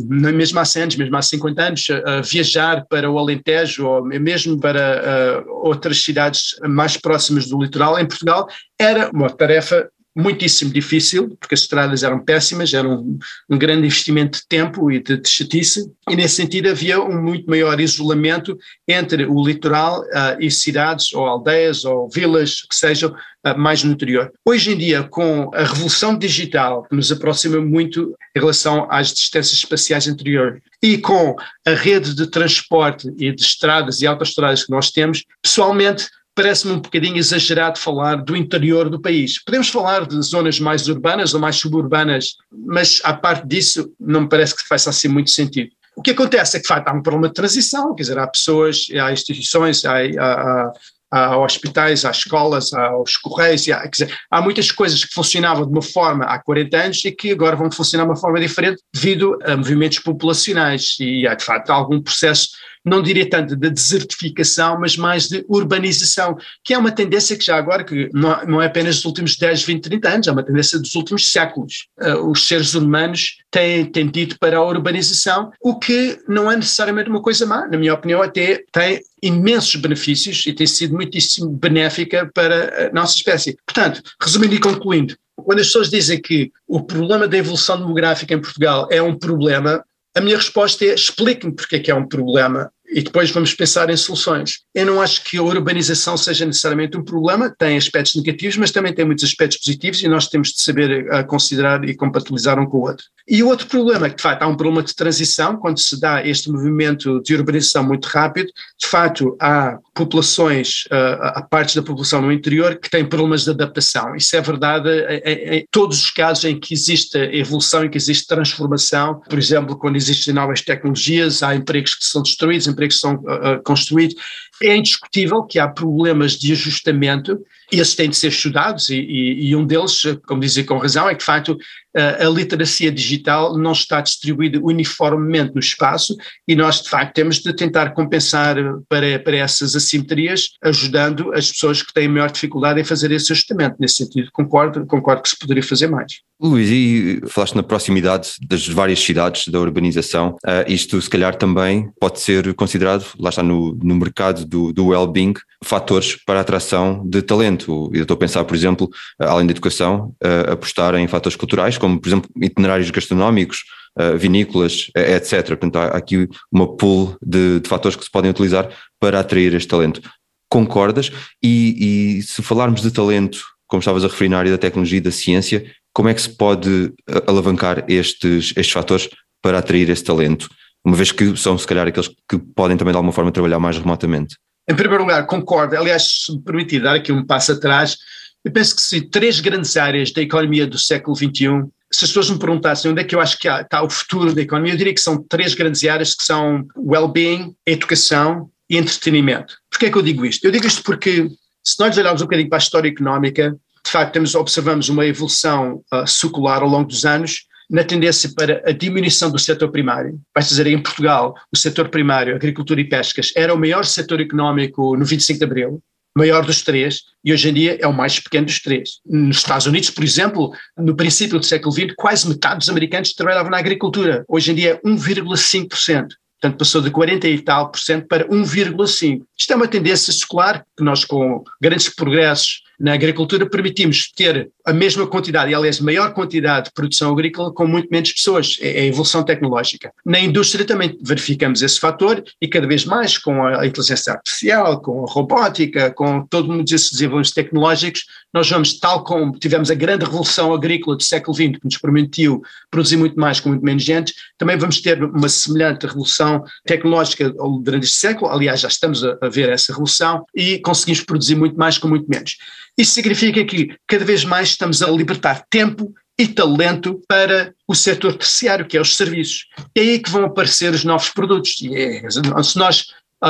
mesmo 0.09 0.59
há 0.59 0.65
100 0.65 0.83
anos, 0.83 0.95
mesmo 0.95 1.17
há 1.17 1.21
50 1.21 1.61
anos, 1.61 1.87
uh, 1.89 2.23
viajar 2.23 2.85
para 2.87 3.09
o 3.09 3.17
Alentejo 3.17 3.85
ou 3.85 4.05
mesmo 4.05 4.59
para 4.59 5.43
uh, 5.45 5.51
outras 5.65 6.03
cidades 6.03 6.55
mais 6.63 6.97
próximas 6.97 7.47
do 7.47 7.61
litoral 7.61 7.99
em 7.99 8.05
Portugal 8.05 8.47
era 8.79 9.09
uma 9.11 9.29
tarefa 9.29 9.89
muitíssimo 10.15 10.71
difícil, 10.71 11.35
porque 11.39 11.53
as 11.53 11.61
estradas 11.61 12.03
eram 12.03 12.23
péssimas, 12.23 12.73
era 12.73 12.87
um, 12.87 13.19
um 13.49 13.57
grande 13.57 13.87
investimento 13.87 14.39
de 14.39 14.47
tempo 14.47 14.89
e 14.89 15.01
de, 15.01 15.17
de 15.17 15.27
chatice, 15.27 15.91
e 16.09 16.15
nesse 16.15 16.35
sentido 16.35 16.69
havia 16.69 17.01
um 17.01 17.21
muito 17.21 17.49
maior 17.49 17.79
isolamento 17.79 18.57
entre 18.87 19.25
o 19.25 19.45
litoral 19.45 20.01
uh, 20.01 20.39
e 20.39 20.49
cidades 20.49 21.13
ou 21.13 21.25
aldeias 21.25 21.83
ou 21.83 22.09
vilas 22.09 22.61
que 22.61 22.75
sejam 22.75 23.11
uh, 23.11 23.57
mais 23.57 23.83
no 23.83 23.91
interior. 23.91 24.31
Hoje 24.45 24.71
em 24.71 24.77
dia, 24.77 25.03
com 25.03 25.51
a 25.53 25.63
revolução 25.63 26.17
digital, 26.17 26.83
que 26.83 26.95
nos 26.95 27.11
aproxima 27.11 27.59
muito 27.59 28.15
em 28.35 28.39
relação 28.39 28.87
às 28.89 29.13
distâncias 29.13 29.57
espaciais 29.57 30.07
interior, 30.07 30.61
e 30.81 30.97
com 30.97 31.35
a 31.65 31.71
rede 31.71 32.15
de 32.15 32.27
transporte 32.27 33.11
e 33.17 33.33
de 33.33 33.41
estradas 33.41 34.01
e 34.01 34.07
autoestradas 34.07 34.63
que 34.63 34.71
nós 34.71 34.91
temos, 34.91 35.25
pessoalmente 35.41 36.07
parece-me 36.35 36.73
um 36.73 36.79
bocadinho 36.79 37.17
exagerado 37.17 37.79
falar 37.79 38.17
do 38.17 38.35
interior 38.35 38.89
do 38.89 39.01
país. 39.01 39.41
Podemos 39.43 39.69
falar 39.69 40.05
de 40.05 40.21
zonas 40.21 40.59
mais 40.59 40.87
urbanas 40.89 41.33
ou 41.33 41.39
mais 41.39 41.55
suburbanas, 41.55 42.35
mas 42.51 42.99
à 43.03 43.13
parte 43.13 43.47
disso 43.47 43.91
não 43.99 44.21
me 44.21 44.29
parece 44.29 44.55
que 44.55 44.67
faça 44.67 44.89
assim 44.89 45.07
muito 45.07 45.29
sentido. 45.29 45.71
O 45.95 46.01
que 46.01 46.11
acontece 46.11 46.57
é 46.57 46.59
que 46.59 46.71
há 46.71 46.93
um 46.93 47.01
problema 47.01 47.29
de 47.29 47.33
transição, 47.33 47.95
quer 47.95 48.03
dizer, 48.03 48.19
há 48.19 48.27
pessoas, 48.27 48.87
há 49.01 49.13
instituições, 49.13 49.85
há, 49.85 49.99
há, 50.19 50.73
há 51.09 51.37
hospitais, 51.37 52.03
há 52.03 52.11
escolas, 52.11 52.73
há 52.73 52.99
os 52.99 53.15
correios, 53.15 53.69
há, 53.69 53.87
dizer, 53.87 54.13
há 54.29 54.41
muitas 54.41 54.69
coisas 54.73 55.05
que 55.05 55.13
funcionavam 55.13 55.65
de 55.65 55.71
uma 55.71 55.81
forma 55.81 56.25
há 56.25 56.37
40 56.37 56.77
anos 56.77 57.05
e 57.05 57.13
que 57.13 57.31
agora 57.31 57.55
vão 57.55 57.71
funcionar 57.71 58.03
de 58.03 58.09
uma 58.09 58.17
forma 58.17 58.41
diferente 58.41 58.83
devido 58.93 59.39
a 59.45 59.55
movimentos 59.55 59.99
populacionais 59.99 60.97
e 60.99 61.25
há 61.25 61.33
de 61.33 61.45
facto 61.45 61.69
algum 61.69 62.01
processo 62.01 62.49
não 62.85 63.01
diria 63.01 63.27
tanto 63.27 63.55
de 63.55 63.69
desertificação, 63.69 64.79
mas 64.79 64.95
mais 64.95 65.27
de 65.27 65.43
urbanização, 65.49 66.37
que 66.63 66.73
é 66.73 66.77
uma 66.77 66.91
tendência 66.91 67.35
que 67.35 67.43
já 67.43 67.57
agora, 67.57 67.83
que 67.83 68.09
não, 68.13 68.61
é 68.61 68.67
apenas 68.67 68.97
dos 68.97 69.05
últimos 69.05 69.35
10, 69.35 69.63
20, 69.63 69.83
30 69.83 70.09
anos, 70.09 70.27
é 70.27 70.31
uma 70.31 70.43
tendência 70.43 70.79
dos 70.79 70.93
últimos 70.93 71.31
séculos. 71.31 71.87
Uh, 71.99 72.29
os 72.29 72.47
seres 72.47 72.75
humanos 72.75 73.37
têm 73.49 73.85
tendido 73.85 74.37
para 74.39 74.57
a 74.57 74.63
urbanização, 74.63 75.51
o 75.61 75.79
que 75.79 76.19
não 76.27 76.51
é 76.51 76.55
necessariamente 76.55 77.09
uma 77.09 77.21
coisa 77.21 77.45
má, 77.45 77.67
na 77.67 77.77
minha 77.77 77.93
opinião 77.93 78.21
até 78.21 78.63
tem 78.71 79.01
imensos 79.21 79.75
benefícios 79.75 80.45
e 80.45 80.53
tem 80.53 80.67
sido 80.67 80.93
muitíssimo 80.93 81.49
benéfica 81.49 82.29
para 82.33 82.87
a 82.87 82.93
nossa 82.93 83.15
espécie. 83.15 83.57
Portanto, 83.65 84.01
resumindo 84.21 84.53
e 84.53 84.59
concluindo, 84.59 85.15
quando 85.35 85.59
as 85.59 85.67
pessoas 85.67 85.89
dizem 85.89 86.21
que 86.21 86.51
o 86.67 86.83
problema 86.83 87.27
da 87.27 87.37
evolução 87.37 87.77
demográfica 87.77 88.33
em 88.33 88.41
Portugal 88.41 88.87
é 88.91 89.01
um 89.01 89.17
problema, 89.17 89.83
a 90.15 90.21
minha 90.21 90.37
resposta 90.37 90.85
é 90.85 90.93
explique-me 90.93 91.53
porque 91.53 91.75
é 91.75 91.79
que 91.79 91.91
é 91.91 91.95
um 91.95 92.07
problema 92.07 92.71
e 92.95 93.01
depois 93.01 93.29
vamos 93.29 93.53
pensar 93.53 93.89
em 93.89 93.97
soluções. 93.97 94.61
Eu 94.73 94.85
não 94.85 95.01
acho 95.01 95.21
que 95.25 95.37
a 95.37 95.43
urbanização 95.43 96.15
seja 96.15 96.45
necessariamente 96.45 96.97
um 96.97 97.03
problema, 97.03 97.53
tem 97.53 97.75
aspectos 97.75 98.15
negativos, 98.15 98.55
mas 98.55 98.71
também 98.71 98.93
tem 98.93 99.03
muitos 99.03 99.25
aspectos 99.25 99.57
positivos 99.57 100.01
e 100.01 100.07
nós 100.07 100.29
temos 100.29 100.53
de 100.53 100.61
saber 100.61 101.05
eh, 101.11 101.23
considerar 101.23 101.83
e 101.83 101.93
compatibilizar 101.93 102.57
um 102.57 102.65
com 102.65 102.77
o 102.77 102.83
outro. 102.83 103.03
E 103.27 103.41
o 103.41 103.47
outro 103.47 103.67
problema 103.67 104.07
que, 104.07 104.17
de 104.17 104.21
facto, 104.21 104.43
há 104.43 104.47
um 104.47 104.55
problema 104.55 104.83
de 104.83 104.93
transição, 104.93 105.57
quando 105.57 105.79
se 105.79 105.99
dá 105.99 106.25
este 106.25 106.49
movimento 106.51 107.21
de 107.23 107.33
urbanização 107.33 107.83
muito 107.83 108.05
rápido, 108.05 108.51
de 108.77 108.85
facto, 108.85 109.35
há 109.41 109.79
populações, 109.95 110.85
uh, 110.91 111.23
há 111.23 111.41
partes 111.41 111.73
da 111.73 111.81
população 111.81 112.21
no 112.21 112.31
interior 112.31 112.75
que 112.75 112.89
têm 112.89 113.03
problemas 113.03 113.43
de 113.43 113.49
adaptação. 113.49 114.15
Isso 114.15 114.35
é 114.35 114.41
verdade 114.41 114.89
em, 115.25 115.57
em 115.57 115.65
todos 115.71 116.01
os 116.01 116.11
casos 116.11 116.43
em 116.45 116.59
que 116.59 116.73
existe 116.73 117.17
evolução, 117.17 117.83
em 117.83 117.89
que 117.89 117.97
existe 117.97 118.27
transformação, 118.27 119.21
por 119.27 119.39
exemplo, 119.39 119.75
quando 119.75 119.95
existem 119.95 120.31
novas 120.31 120.61
tecnologias, 120.61 121.41
há 121.41 121.55
empregos 121.55 121.95
que 121.95 122.05
são 122.05 122.21
destruídos, 122.21 122.67
empregos 122.67 122.95
que 122.95 123.01
são 123.01 123.15
uh, 123.15 123.61
construídos. 123.63 124.15
É 124.61 124.75
indiscutível 124.75 125.43
que 125.43 125.59
há 125.59 125.67
problemas 125.67 126.33
de 126.33 126.51
ajustamento 126.51 127.39
e 127.71 127.79
esses 127.79 127.95
têm 127.95 128.09
de 128.09 128.15
ser 128.15 128.29
estudados 128.29 128.89
e, 128.89 128.95
e, 128.95 129.49
e 129.49 129.55
um 129.55 129.65
deles, 129.65 130.01
como 130.25 130.41
dizia 130.41 130.63
com 130.63 130.77
razão, 130.77 131.09
é 131.09 131.13
que 131.13 131.19
de 131.19 131.25
facto 131.25 131.57
a 131.95 132.25
literacia 132.25 132.91
digital 132.91 133.57
não 133.57 133.71
está 133.71 134.01
distribuída 134.01 134.59
uniformemente 134.61 135.53
no 135.53 135.61
espaço 135.61 136.15
e 136.45 136.53
nós 136.53 136.81
de 136.81 136.89
facto 136.89 137.13
temos 137.13 137.39
de 137.39 137.55
tentar 137.55 137.91
compensar 137.91 138.57
para, 138.89 139.17
para 139.19 139.37
essas 139.37 139.75
assimetrias, 139.75 140.49
ajudando 140.61 141.33
as 141.33 141.51
pessoas 141.51 141.81
que 141.81 141.93
têm 141.93 142.09
maior 142.09 142.29
dificuldade 142.29 142.81
em 142.81 142.83
fazer 142.83 143.11
esse 143.11 143.31
ajustamento. 143.31 143.77
Nesse 143.79 143.95
sentido, 143.95 144.29
concordo, 144.33 144.85
concordo 144.85 145.23
que 145.23 145.29
se 145.29 145.39
poderia 145.39 145.63
fazer 145.63 145.87
mais. 145.87 146.19
Luís, 146.41 146.69
e 146.69 147.21
falaste 147.29 147.55
na 147.55 147.63
proximidade 147.63 148.31
das 148.45 148.67
várias 148.67 148.99
cidades 148.99 149.47
da 149.47 149.57
urbanização, 149.57 150.35
uh, 150.45 150.65
isto 150.67 151.01
se 151.01 151.09
calhar 151.09 151.33
também 151.35 151.89
pode 151.97 152.19
ser 152.19 152.53
considerado, 152.55 153.05
lá 153.17 153.29
está 153.29 153.41
no, 153.41 153.73
no 153.75 153.95
mercado 153.95 154.45
do, 154.45 154.73
do 154.73 154.87
well-being, 154.87 155.33
fatores 155.63 156.17
para 156.25 156.39
a 156.39 156.41
atração 156.41 157.07
de 157.07 157.21
talento. 157.21 157.89
Eu 157.93 158.01
estou 158.01 158.15
a 158.15 158.17
pensar, 158.17 158.43
por 158.43 158.53
exemplo, 158.53 158.89
além 159.17 159.47
da 159.47 159.51
educação, 159.51 160.13
uh, 160.21 160.51
apostar 160.51 160.93
em 160.95 161.07
fatores 161.07 161.37
culturais, 161.37 161.77
como 161.77 161.99
por 162.01 162.09
exemplo 162.09 162.29
itinerários 162.41 162.91
gastronómicos, 162.91 163.63
uh, 163.97 164.17
vinícolas, 164.17 164.91
etc. 164.93 165.47
Portanto, 165.47 165.77
há 165.77 165.85
aqui 165.85 166.27
uma 166.51 166.75
pool 166.75 167.15
de, 167.25 167.61
de 167.61 167.69
fatores 167.69 167.95
que 167.95 168.03
se 168.03 168.11
podem 168.11 168.29
utilizar 168.29 168.69
para 168.99 169.21
atrair 169.21 169.53
este 169.53 169.69
talento. 169.69 170.01
Concordas? 170.49 171.11
E, 171.41 172.17
e 172.17 172.21
se 172.23 172.41
falarmos 172.41 172.81
de 172.81 172.91
talento, 172.91 173.41
como 173.67 173.79
estavas 173.79 174.03
a 174.03 174.07
referir 174.07 174.29
na 174.29 174.37
área 174.37 174.51
da 174.51 174.57
tecnologia 174.57 174.97
e 174.97 175.01
da 175.01 175.11
ciência, 175.11 175.65
como 175.95 176.09
é 176.09 176.13
que 176.13 176.21
se 176.21 176.29
pode 176.29 176.93
eh, 177.09 177.23
alavancar 177.25 177.85
estes, 177.87 178.53
estes 178.57 178.71
fatores 178.71 179.09
para 179.41 179.59
atrair 179.59 179.89
esse 179.89 180.03
talento? 180.03 180.49
Uma 180.83 180.95
vez 180.95 181.13
que 181.13 181.37
são, 181.37 181.57
se 181.57 181.65
calhar, 181.65 181.87
aqueles 181.87 182.09
que 182.29 182.37
podem 182.37 182.75
também 182.75 182.91
de 182.91 182.97
alguma 182.97 183.13
forma 183.13 183.31
trabalhar 183.31 183.59
mais 183.59 183.77
remotamente. 183.77 184.35
Em 184.69 184.75
primeiro 184.75 185.03
lugar, 185.03 185.25
concordo. 185.25 185.77
Aliás, 185.77 186.25
se 186.25 186.33
me 186.33 186.41
permitir 186.41 186.81
dar 186.81 186.95
aqui 186.95 187.13
um 187.13 187.25
passo 187.25 187.53
atrás, 187.53 187.97
eu 188.43 188.51
penso 188.51 188.75
que 188.75 188.81
se 188.81 189.09
três 189.09 189.39
grandes 189.39 189.77
áreas 189.77 190.11
da 190.11 190.21
economia 190.21 190.67
do 190.67 190.77
século 190.77 191.15
XXI, 191.15 191.63
se 191.89 192.03
as 192.03 192.09
pessoas 192.11 192.29
me 192.29 192.39
perguntassem 192.39 192.91
onde 192.91 192.99
é 192.99 193.03
que 193.05 193.15
eu 193.15 193.21
acho 193.21 193.39
que 193.39 193.47
está 193.47 193.81
o 193.81 193.89
futuro 193.89 194.33
da 194.35 194.41
economia, 194.41 194.73
eu 194.73 194.77
diria 194.77 194.93
que 194.93 195.01
são 195.01 195.23
três 195.23 195.53
grandes 195.53 195.81
áreas 195.85 196.13
que 196.13 196.23
são 196.23 196.67
well-being, 196.75 197.55
educação 197.65 198.49
e 198.69 198.77
entretenimento. 198.77 199.55
Porquê 199.71 199.85
é 199.85 199.91
que 199.91 199.97
eu 199.97 200.01
digo 200.01 200.25
isto? 200.25 200.43
Eu 200.43 200.51
digo 200.51 200.67
isto 200.67 200.83
porque 200.83 201.29
se 201.63 201.79
nós 201.79 201.97
olharmos 201.97 202.21
um 202.21 202.25
bocadinho 202.25 202.49
para 202.49 202.57
a 202.57 202.59
história 202.59 202.89
económica, 202.89 203.55
de 203.85 203.91
facto 203.91 204.13
temos, 204.13 204.33
observamos 204.33 204.89
uma 204.89 205.05
evolução 205.05 205.83
uh, 205.93 206.07
secular 206.07 206.63
ao 206.63 206.67
longo 206.67 206.89
dos 206.89 207.05
anos 207.05 207.45
na 207.69 207.83
tendência 207.83 208.31
para 208.35 208.61
a 208.65 208.71
diminuição 208.71 209.31
do 209.31 209.39
setor 209.39 209.71
primário. 209.71 210.19
Vais 210.33 210.49
dizer, 210.49 210.67
em 210.67 210.81
Portugal, 210.81 211.35
o 211.51 211.57
setor 211.57 211.89
primário, 211.89 212.35
agricultura 212.35 212.81
e 212.81 212.83
pescas, 212.83 213.31
era 213.35 213.53
o 213.53 213.57
maior 213.57 213.85
setor 213.85 214.19
económico 214.19 214.95
no 214.97 215.05
25 215.05 215.39
de 215.39 215.45
Abril, 215.45 215.81
maior 216.15 216.45
dos 216.45 216.61
três, 216.61 217.03
e 217.23 217.33
hoje 217.33 217.49
em 217.49 217.53
dia 217.53 217.77
é 217.79 217.87
o 217.87 217.93
mais 217.93 218.19
pequeno 218.19 218.45
dos 218.45 218.59
três. 218.59 218.99
Nos 219.05 219.37
Estados 219.37 219.67
Unidos, 219.67 219.89
por 219.89 220.03
exemplo, 220.03 220.51
no 220.77 220.95
princípio 220.95 221.39
do 221.39 221.45
século 221.45 221.71
XX, 221.71 221.93
quase 221.95 222.27
metade 222.27 222.59
dos 222.59 222.69
americanos 222.69 223.13
trabalhavam 223.13 223.51
na 223.51 223.57
agricultura. 223.57 224.23
Hoje 224.27 224.51
em 224.51 224.55
dia 224.55 224.79
é 224.83 224.87
1,5%. 224.87 226.07
Portanto, 226.41 226.59
passou 226.59 226.81
de 226.81 226.91
40 226.91 227.27
e 227.27 227.39
tal 227.39 227.71
por 227.71 227.79
cento 227.79 228.07
para 228.07 228.27
1,5%. 228.27 229.21
Isto 229.37 229.53
é 229.53 229.55
uma 229.55 229.67
tendência 229.67 230.13
secular 230.13 230.65
que 230.77 230.83
nós, 230.83 231.03
com 231.03 231.43
grandes 231.61 231.89
progressos 231.89 232.64
na 232.79 232.93
agricultura, 232.93 233.49
permitimos 233.49 234.11
ter 234.11 234.49
a 234.65 234.73
mesma 234.73 235.07
quantidade, 235.07 235.51
e 235.51 235.55
aliás, 235.55 235.79
maior 235.79 236.13
quantidade 236.13 236.65
de 236.65 236.73
produção 236.73 237.11
agrícola 237.11 237.53
com 237.53 237.67
muito 237.67 237.89
menos 237.89 238.11
pessoas. 238.11 238.57
É, 238.61 238.79
é 238.79 238.81
a 238.81 238.85
evolução 238.85 239.23
tecnológica. 239.23 239.91
Na 240.05 240.19
indústria 240.19 240.65
também 240.65 240.97
verificamos 241.01 241.61
esse 241.61 241.79
fator 241.79 242.23
e 242.41 242.47
cada 242.47 242.67
vez 242.67 242.85
mais 242.85 243.17
com 243.17 243.45
a 243.45 243.65
inteligência 243.65 244.13
artificial, 244.13 244.81
com 244.81 245.03
a 245.03 245.11
robótica, 245.11 245.91
com 245.91 246.25
todos 246.25 246.71
esses 246.71 246.91
desenvolvimentos 246.91 247.31
tecnológicos, 247.31 248.05
nós 248.35 248.49
vamos, 248.49 248.77
tal 248.79 249.01
como 249.05 249.31
tivemos 249.39 249.71
a 249.71 249.75
grande 249.75 250.03
revolução 250.03 250.53
agrícola 250.53 250.97
do 250.97 251.03
século 251.03 251.33
XX, 251.33 251.57
que 251.57 251.63
nos 251.63 251.77
permitiu 251.77 252.41
produzir 252.69 252.97
muito 252.97 253.17
mais 253.17 253.39
com 253.39 253.47
muito 253.47 253.63
menos 253.63 253.81
gente, 253.81 254.13
também 254.37 254.57
vamos 254.57 254.81
ter 254.81 255.01
uma 255.01 255.29
semelhante 255.29 255.87
revolução 255.87 256.43
tecnológica 256.65 257.33
durante 257.63 257.85
este 257.85 257.97
século. 257.97 258.29
Aliás, 258.29 258.59
já 258.59 258.67
estamos 258.67 259.05
a, 259.05 259.17
a 259.21 259.29
ver 259.29 259.47
essa 259.47 259.71
revolução 259.71 260.25
e 260.35 260.59
conseguimos 260.59 261.01
produzir 261.01 261.35
muito 261.35 261.57
mais 261.57 261.77
com 261.77 261.87
muito 261.87 262.07
menos. 262.09 262.35
Isso 262.77 262.93
significa 262.93 263.43
que 263.45 263.75
cada 263.87 264.03
vez 264.03 264.23
mais 264.23 264.49
estamos 264.49 264.81
a 264.81 264.89
libertar 264.89 265.45
tempo 265.49 265.93
e 266.17 266.27
talento 266.27 267.01
para 267.07 267.53
o 267.67 267.75
setor 267.75 268.15
terciário, 268.15 268.65
que 268.65 268.77
é 268.77 268.81
os 268.81 268.95
serviços. 268.95 269.47
É 269.75 269.81
aí 269.81 269.99
que 269.99 270.09
vão 270.09 270.25
aparecer 270.25 270.73
os 270.73 270.83
novos 270.83 271.09
produtos. 271.09 271.59
E 271.61 271.75
é, 271.75 272.09
se 272.09 272.57
nós 272.57 272.87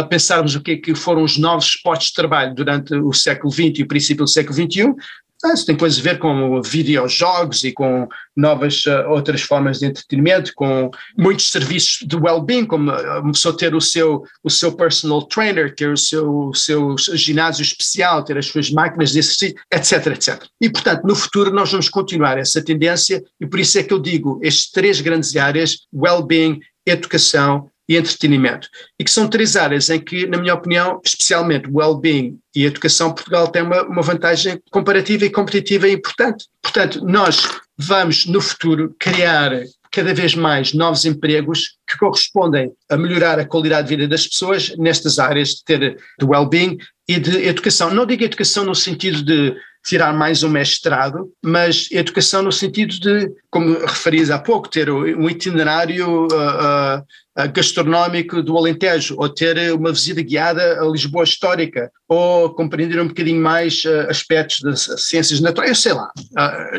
pensarmos 0.09 0.55
o 0.55 0.61
que, 0.61 0.71
é 0.71 0.77
que 0.77 0.95
foram 0.95 1.23
os 1.23 1.37
novos 1.37 1.75
postos 1.77 2.09
de 2.09 2.13
trabalho 2.13 2.53
durante 2.53 2.93
o 2.95 3.13
século 3.13 3.51
XX 3.51 3.79
e 3.79 3.83
o 3.83 3.87
princípio 3.87 4.25
do 4.25 4.29
século 4.29 4.55
XXI, 4.55 4.93
isso 5.53 5.65
tem 5.65 5.75
coisas 5.75 5.99
a 5.99 6.03
ver 6.03 6.19
com 6.19 6.61
videojogos 6.61 7.63
e 7.63 7.71
com 7.71 8.07
novas 8.35 8.85
uh, 8.85 9.09
outras 9.09 9.41
formas 9.41 9.79
de 9.79 9.85
entretenimento, 9.85 10.51
com 10.55 10.91
muitos 11.17 11.49
serviços 11.49 12.05
de 12.07 12.15
well-being, 12.15 12.65
como 12.65 12.91
uma 12.91 13.31
pessoa 13.31 13.55
ter 13.55 13.73
o 13.73 13.81
seu, 13.81 14.23
o 14.43 14.49
seu 14.49 14.71
personal 14.71 15.23
trainer, 15.23 15.73
ter 15.73 15.89
o 15.89 15.97
seu, 15.97 16.49
o 16.49 16.53
seu 16.53 16.95
ginásio 16.97 17.61
especial, 17.61 18.23
ter 18.23 18.37
as 18.37 18.47
suas 18.47 18.69
máquinas 18.69 19.11
de 19.11 19.19
exercício, 19.19 19.55
etc, 19.71 20.07
etc. 20.07 20.43
E, 20.61 20.69
portanto, 20.69 21.03
no 21.03 21.15
futuro 21.15 21.51
nós 21.51 21.71
vamos 21.71 21.89
continuar 21.89 22.37
essa 22.37 22.63
tendência 22.63 23.23
e 23.39 23.45
por 23.47 23.59
isso 23.59 23.77
é 23.77 23.83
que 23.83 23.93
eu 23.93 23.99
digo, 23.99 24.39
estes 24.43 24.71
três 24.71 25.01
grandes 25.01 25.35
áreas, 25.35 25.79
well-being, 25.93 26.59
educação 26.85 27.69
e 27.87 27.95
entretenimento. 27.95 28.67
E 28.99 29.03
que 29.03 29.11
são 29.11 29.27
três 29.27 29.55
áreas 29.55 29.89
em 29.89 29.99
que, 29.99 30.25
na 30.25 30.37
minha 30.37 30.53
opinião, 30.53 30.99
especialmente 31.03 31.69
well-being 31.71 32.37
e 32.55 32.65
educação, 32.65 33.13
Portugal 33.13 33.47
tem 33.47 33.61
uma, 33.61 33.83
uma 33.83 34.01
vantagem 34.01 34.59
comparativa 34.71 35.25
e 35.25 35.29
competitiva 35.29 35.87
importante. 35.87 36.45
Portanto, 36.61 37.05
nós 37.05 37.47
vamos, 37.77 38.25
no 38.25 38.41
futuro, 38.41 38.95
criar 38.99 39.51
cada 39.91 40.13
vez 40.13 40.35
mais 40.35 40.73
novos 40.73 41.05
empregos 41.05 41.77
que 41.87 41.97
correspondem 41.97 42.71
a 42.89 42.97
melhorar 42.97 43.39
a 43.39 43.45
qualidade 43.45 43.87
de 43.87 43.95
vida 43.95 44.07
das 44.07 44.27
pessoas 44.27 44.75
nestas 44.77 45.19
áreas 45.19 45.49
de 45.49 45.63
ter 45.63 45.97
de 46.19 46.25
well-being 46.25 46.77
e 47.07 47.17
de 47.17 47.47
educação. 47.47 47.93
Não 47.93 48.05
digo 48.05 48.23
educação 48.23 48.65
no 48.65 48.75
sentido 48.75 49.23
de 49.23 49.55
tirar 49.85 50.11
mais 50.13 50.41
um 50.43 50.49
mestrado, 50.49 51.31
mas 51.41 51.87
educação 51.91 52.41
no 52.41 52.51
sentido 52.51 52.99
de, 52.99 53.31
como 53.51 53.79
referias 53.79 54.31
há 54.31 54.39
pouco, 54.39 54.67
ter 54.67 54.89
um 54.89 55.29
itinerário 55.29 56.23
uh, 56.23 56.97
uh, 56.97 57.03
gastronómico 57.53 58.41
do 58.41 58.57
Alentejo, 58.57 59.15
ou 59.17 59.27
ter 59.29 59.73
uma 59.73 59.91
visita 59.91 60.21
guiada 60.21 60.81
a 60.81 60.85
Lisboa 60.85 61.23
histórica, 61.23 61.91
ou 62.07 62.49
compreender 62.53 62.99
um 62.99 63.07
bocadinho 63.07 63.41
mais 63.41 63.83
uh, 63.83 64.09
aspectos 64.09 64.61
das 64.61 64.87
ciências 65.07 65.39
naturais, 65.39 65.69
eu 65.71 65.75
sei 65.75 65.93
lá, 65.93 66.11